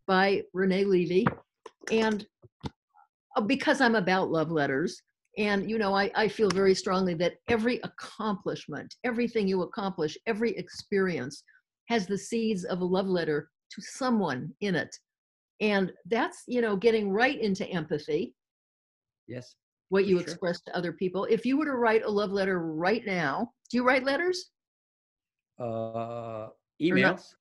by 0.08 0.43
renee 0.54 0.84
levy. 0.84 1.28
And 1.91 2.26
uh, 3.36 3.41
because 3.41 3.82
i'm 3.82 3.95
about 3.95 4.32
love 4.32 4.52
letters 4.52 5.02
and, 5.37 5.69
you 5.69 5.77
know, 5.77 5.95
I, 5.95 6.11
I 6.15 6.27
feel 6.27 6.49
very 6.49 6.75
strongly 6.75 7.15
that 7.15 7.33
every 7.49 7.79
accomplishment, 7.83 8.93
everything 9.03 9.47
you 9.47 9.63
accomplish, 9.63 10.17
every 10.27 10.55
experience 10.57 11.43
has 11.89 12.05
the 12.05 12.17
seeds 12.17 12.65
of 12.65 12.81
a 12.81 12.85
love 12.85 13.07
letter 13.07 13.49
to 13.71 13.81
someone 13.81 14.51
in 14.61 14.75
it. 14.75 14.95
And 15.59 15.91
that's, 16.05 16.43
you 16.47 16.61
know, 16.61 16.75
getting 16.75 17.09
right 17.09 17.39
into 17.39 17.67
empathy. 17.67 18.33
Yes. 19.27 19.55
What 19.89 20.05
you 20.05 20.17
sure. 20.17 20.23
express 20.23 20.61
to 20.61 20.75
other 20.75 20.93
people. 20.93 21.25
If 21.25 21.45
you 21.45 21.57
were 21.57 21.65
to 21.65 21.73
write 21.73 22.03
a 22.03 22.09
love 22.09 22.31
letter 22.31 22.59
right 22.59 23.05
now, 23.05 23.51
do 23.69 23.77
you 23.77 23.85
write 23.85 24.03
letters? 24.03 24.51
Uh, 25.59 26.47
emails. 26.81 27.33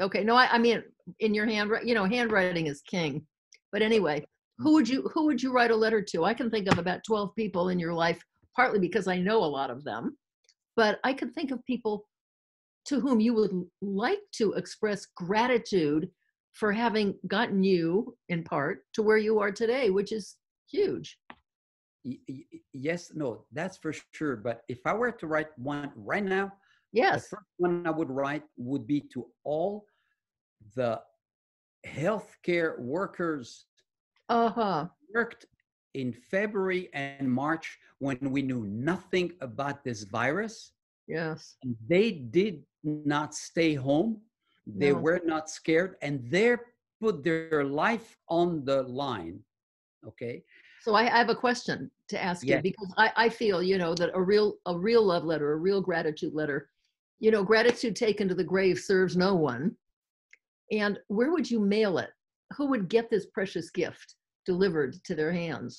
Okay. 0.00 0.24
No, 0.24 0.34
I, 0.34 0.48
I 0.52 0.58
mean, 0.58 0.82
in 1.20 1.34
your 1.34 1.46
hand, 1.46 1.70
you 1.84 1.94
know, 1.94 2.04
handwriting 2.04 2.66
is 2.66 2.80
king. 2.82 3.26
But 3.72 3.82
anyway, 3.82 4.24
who 4.58 4.72
would 4.74 4.88
you 4.88 5.08
who 5.14 5.26
would 5.26 5.42
you 5.42 5.52
write 5.52 5.70
a 5.70 5.76
letter 5.76 6.02
to? 6.02 6.24
I 6.24 6.34
can 6.34 6.50
think 6.50 6.68
of 6.68 6.78
about 6.78 7.00
12 7.06 7.34
people 7.34 7.68
in 7.68 7.78
your 7.78 7.94
life 7.94 8.22
partly 8.58 8.80
because 8.80 9.06
i 9.06 9.16
know 9.16 9.38
a 9.44 9.54
lot 9.58 9.70
of 9.70 9.84
them 9.84 10.18
but 10.76 10.98
i 11.04 11.12
can 11.12 11.30
think 11.32 11.52
of 11.52 11.64
people 11.64 12.04
to 12.84 12.98
whom 12.98 13.20
you 13.20 13.32
would 13.32 13.52
like 13.80 14.24
to 14.32 14.52
express 14.54 15.06
gratitude 15.16 16.10
for 16.54 16.72
having 16.72 17.14
gotten 17.28 17.62
you 17.62 18.16
in 18.30 18.42
part 18.42 18.80
to 18.94 19.02
where 19.02 19.16
you 19.16 19.38
are 19.38 19.52
today 19.52 19.90
which 19.90 20.10
is 20.12 20.36
huge. 20.70 21.18
Yes 22.72 23.12
no 23.14 23.44
that's 23.52 23.76
for 23.76 23.92
sure 24.12 24.36
but 24.36 24.62
if 24.68 24.80
i 24.86 24.92
were 24.92 25.12
to 25.12 25.26
write 25.26 25.48
one 25.56 25.92
right 25.94 26.24
now 26.24 26.50
yes. 26.92 27.14
the 27.14 27.36
first 27.36 27.50
one 27.58 27.86
i 27.86 27.90
would 27.90 28.10
write 28.10 28.44
would 28.56 28.86
be 28.86 29.00
to 29.12 29.26
all 29.44 29.84
the 30.74 31.00
healthcare 31.86 32.78
workers 32.80 33.66
uh-huh. 34.28 34.86
worked 35.14 35.46
in 35.94 36.12
February 36.12 36.88
and 36.92 37.30
March 37.30 37.78
when 37.98 38.18
we 38.30 38.42
knew 38.42 38.64
nothing 38.64 39.32
about 39.40 39.84
this 39.84 40.04
virus. 40.04 40.72
Yes. 41.06 41.56
And 41.62 41.76
they 41.88 42.10
did 42.12 42.62
not 42.84 43.34
stay 43.34 43.74
home. 43.74 44.20
They 44.66 44.92
no. 44.92 44.98
were 44.98 45.20
not 45.24 45.48
scared 45.48 45.96
and 46.02 46.30
they 46.30 46.56
put 47.00 47.24
their 47.24 47.64
life 47.64 48.18
on 48.28 48.64
the 48.64 48.82
line. 48.82 49.40
Okay. 50.06 50.44
So 50.82 50.94
I, 50.94 51.02
I 51.02 51.18
have 51.18 51.30
a 51.30 51.34
question 51.34 51.90
to 52.08 52.22
ask 52.22 52.46
yes. 52.46 52.56
you 52.56 52.62
because 52.62 52.92
I, 52.96 53.12
I 53.16 53.28
feel, 53.28 53.62
you 53.62 53.78
know, 53.78 53.94
that 53.94 54.10
a 54.14 54.22
real 54.22 54.56
a 54.66 54.76
real 54.76 55.02
love 55.02 55.24
letter, 55.24 55.52
a 55.52 55.56
real 55.56 55.80
gratitude 55.80 56.34
letter, 56.34 56.68
you 57.18 57.30
know, 57.30 57.42
gratitude 57.42 57.96
taken 57.96 58.28
to 58.28 58.34
the 58.34 58.44
grave 58.44 58.78
serves 58.78 59.16
no 59.16 59.34
one. 59.34 59.74
And 60.70 60.98
where 61.08 61.32
would 61.32 61.50
you 61.50 61.60
mail 61.60 61.98
it? 61.98 62.10
Who 62.56 62.66
would 62.66 62.88
get 62.88 63.10
this 63.10 63.26
precious 63.26 63.70
gift? 63.70 64.14
Delivered 64.52 64.92
to 65.08 65.12
their 65.20 65.32
hands. 65.42 65.72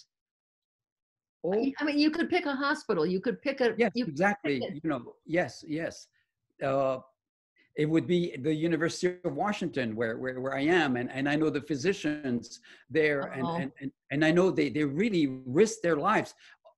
Oh, 1.46 1.66
I 1.80 1.82
mean, 1.88 1.98
you 2.04 2.12
could 2.16 2.30
pick 2.36 2.46
a 2.54 2.56
hospital. 2.66 3.04
You 3.16 3.22
could 3.26 3.38
pick 3.48 3.58
a. 3.66 3.68
Yes, 3.84 3.92
exactly. 3.96 4.56
You 4.84 4.90
know, 4.92 5.02
yes, 5.38 5.52
yes. 5.80 5.94
Uh, 6.70 6.98
it 7.82 7.88
would 7.94 8.08
be 8.16 8.22
the 8.48 8.54
University 8.70 9.08
of 9.30 9.34
Washington 9.46 9.88
where, 10.00 10.16
where, 10.22 10.38
where 10.44 10.56
I 10.64 10.66
am. 10.84 10.98
And, 11.00 11.08
and 11.18 11.24
I 11.34 11.36
know 11.40 11.50
the 11.50 11.66
physicians 11.72 12.60
there 12.98 13.22
and, 13.36 13.46
Oh. 13.48 13.56
and, 13.62 13.72
and, 13.82 13.90
and 14.12 14.20
I 14.30 14.32
know 14.38 14.48
they, 14.52 14.70
they 14.78 14.84
really 14.84 15.26
risk 15.60 15.76
their 15.88 16.00
lives. 16.10 16.30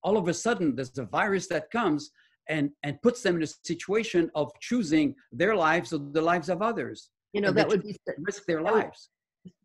All 0.06 0.15
of 0.21 0.25
a 0.27 0.36
sudden, 0.45 0.67
there's 0.75 0.97
a 0.99 1.10
virus 1.19 1.45
that 1.54 1.71
comes 1.80 2.12
and, 2.56 2.65
and 2.84 3.01
puts 3.01 3.19
them 3.23 3.36
in 3.38 3.43
a 3.49 3.51
situation 3.71 4.30
of 4.41 4.45
choosing 4.67 5.08
their 5.41 5.56
lives 5.67 5.88
or 5.93 5.99
the 6.17 6.25
lives 6.32 6.49
of 6.49 6.62
others, 6.71 6.99
You 7.34 7.41
know, 7.41 7.49
And 7.51 7.58
that 7.58 7.67
would 7.71 7.84
be, 7.89 7.95
risk 8.30 8.41
their 8.51 8.62
lives. 8.73 8.99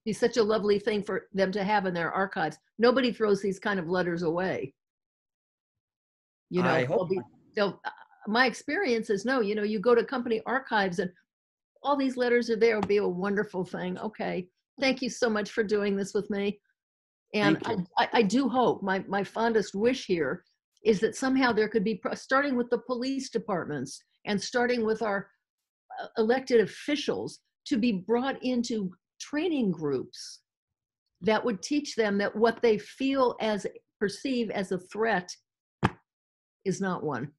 Be 0.05 0.12
such 0.12 0.37
a 0.37 0.43
lovely 0.43 0.79
thing 0.79 1.03
for 1.03 1.27
them 1.35 1.51
to 1.53 1.65
have 1.65 1.85
in 1.85 1.93
their 1.93 2.12
archives. 2.12 2.57
Nobody 2.79 3.12
throws 3.12 3.43
these 3.43 3.59
kind 3.59 3.79
of 3.81 3.89
letters 3.89 4.23
away. 4.23 4.73
You 6.49 6.62
know, 6.62 6.71
I 6.71 6.85
hope 6.85 7.11
be, 7.11 7.21
uh, 7.61 7.73
my 8.29 8.47
experience 8.47 9.11
is 9.11 9.25
no, 9.25 9.41
you 9.41 9.57
know, 9.57 9.65
you 9.65 9.81
go 9.81 9.97
to 9.97 10.05
company 10.05 10.41
archives 10.47 11.01
and 11.01 11.11
all 11.83 11.97
these 11.97 12.17
letters 12.17 12.49
are 12.51 12.57
there. 12.57 12.79
It'll 12.79 12.87
be 12.87 12.99
a 12.99 13.07
wonderful 13.07 13.65
thing. 13.65 13.99
Okay. 13.99 14.49
Thank 14.81 15.03
you 15.03 15.11
so 15.11 15.29
much 15.29 15.51
for 15.51 15.65
doing 15.65 15.97
this 15.97 16.15
with 16.15 16.31
me. 16.31 16.61
And 17.35 17.59
I. 17.65 17.77
I, 17.99 18.09
I 18.12 18.23
do 18.23 18.49
hope 18.49 18.83
my, 18.83 19.05
my 19.09 19.25
fondest 19.25 19.75
wish 19.75 20.07
here 20.07 20.45
is 20.85 21.01
that 21.01 21.17
somehow 21.17 21.53
there 21.53 21.69
could 21.69 21.83
be, 21.83 21.97
pro- 21.97 22.15
starting 22.15 22.55
with 22.55 22.71
the 22.71 22.79
police 22.79 23.29
departments 23.29 24.01
and 24.25 24.41
starting 24.41 24.87
with 24.87 25.03
our 25.03 25.29
uh, 26.01 26.07
elected 26.19 26.61
officials 26.61 27.41
to 27.67 27.77
be 27.77 28.05
brought 28.07 28.41
into 28.45 28.93
training 29.20 29.70
groups 29.72 30.40
that 31.22 31.44
would 31.44 31.62
teach 31.62 31.94
them 31.94 32.18
that 32.18 32.35
what 32.35 32.61
they 32.62 32.79
feel 32.79 33.37
as 33.40 33.66
perceive 34.00 34.50
as 34.50 34.72
a 34.72 34.79
threat 34.79 35.35
is 36.64 36.81
not 36.81 37.02
one 37.02 37.31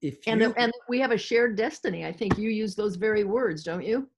If 0.00 0.18
and 0.26 0.40
you, 0.40 0.48
that- 0.48 0.58
and 0.58 0.72
we 0.88 1.00
have 1.00 1.10
a 1.10 1.18
shared 1.18 1.56
destiny 1.56 2.06
i 2.06 2.12
think 2.12 2.38
you 2.38 2.48
use 2.50 2.74
those 2.74 2.96
very 2.96 3.24
words 3.24 3.62
don't 3.64 3.84
you 3.84 4.08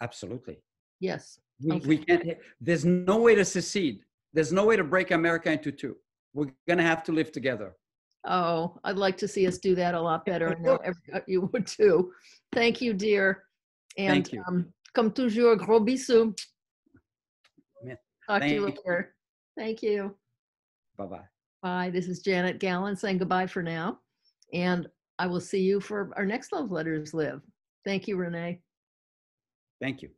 absolutely. 0.00 0.58
yes 1.00 1.38
We, 1.62 1.76
Okay. 1.76 1.86
we 1.88 1.96
can't, 1.98 2.24
there's 2.60 2.84
no 2.84 3.16
way 3.26 3.34
to 3.36 3.44
secede. 3.44 4.00
There's 4.34 4.52
no 4.52 4.64
way 4.66 4.76
to 4.76 4.82
break 4.82 5.12
America 5.12 5.48
into 5.52 5.70
two. 5.70 5.94
We're 6.34 6.50
going 6.66 6.78
to 6.78 6.88
have 6.92 7.02
to 7.04 7.12
live 7.12 7.30
together. 7.38 7.68
oh 8.26 8.60
i'd 8.84 8.96
like 9.06 9.16
to 9.24 9.28
see 9.34 9.44
us 9.50 9.58
do 9.68 9.72
that 9.82 9.94
a 9.94 10.00
lot 10.08 10.20
better 10.30 10.48
and 10.52 10.60
know 10.66 10.78
every, 10.88 11.02
you 11.32 11.38
would 11.52 11.66
too 11.78 11.94
thank 12.58 12.80
you 12.84 12.92
dear 13.06 13.26
and 14.04 14.12
Thank 14.14 14.32
you. 14.34 14.42
um 14.48 14.58
comme 14.94 15.12
toujours 15.12 15.56
gros 15.56 15.80
bisous 15.80 16.32
talk 18.26 18.40
to 18.40 18.48
you 18.48 18.62
Thank 18.64 18.76
you. 18.76 18.92
later 18.92 19.14
thank 19.56 19.82
you 19.82 20.16
Bye 20.96 21.06
bye. 21.06 21.28
Bye. 21.62 21.90
This 21.90 22.06
is 22.08 22.20
Janet 22.20 22.60
Gallen 22.60 22.94
saying 22.94 23.18
goodbye 23.18 23.48
for 23.48 23.62
now. 23.62 23.98
And 24.52 24.86
I 25.18 25.26
will 25.26 25.40
see 25.40 25.60
you 25.60 25.80
for 25.80 26.12
our 26.16 26.24
next 26.24 26.52
Love 26.52 26.70
Letters 26.70 27.12
Live. 27.14 27.40
Thank 27.84 28.06
you, 28.06 28.16
Renee. 28.16 28.60
Thank 29.80 30.02
you. 30.02 30.10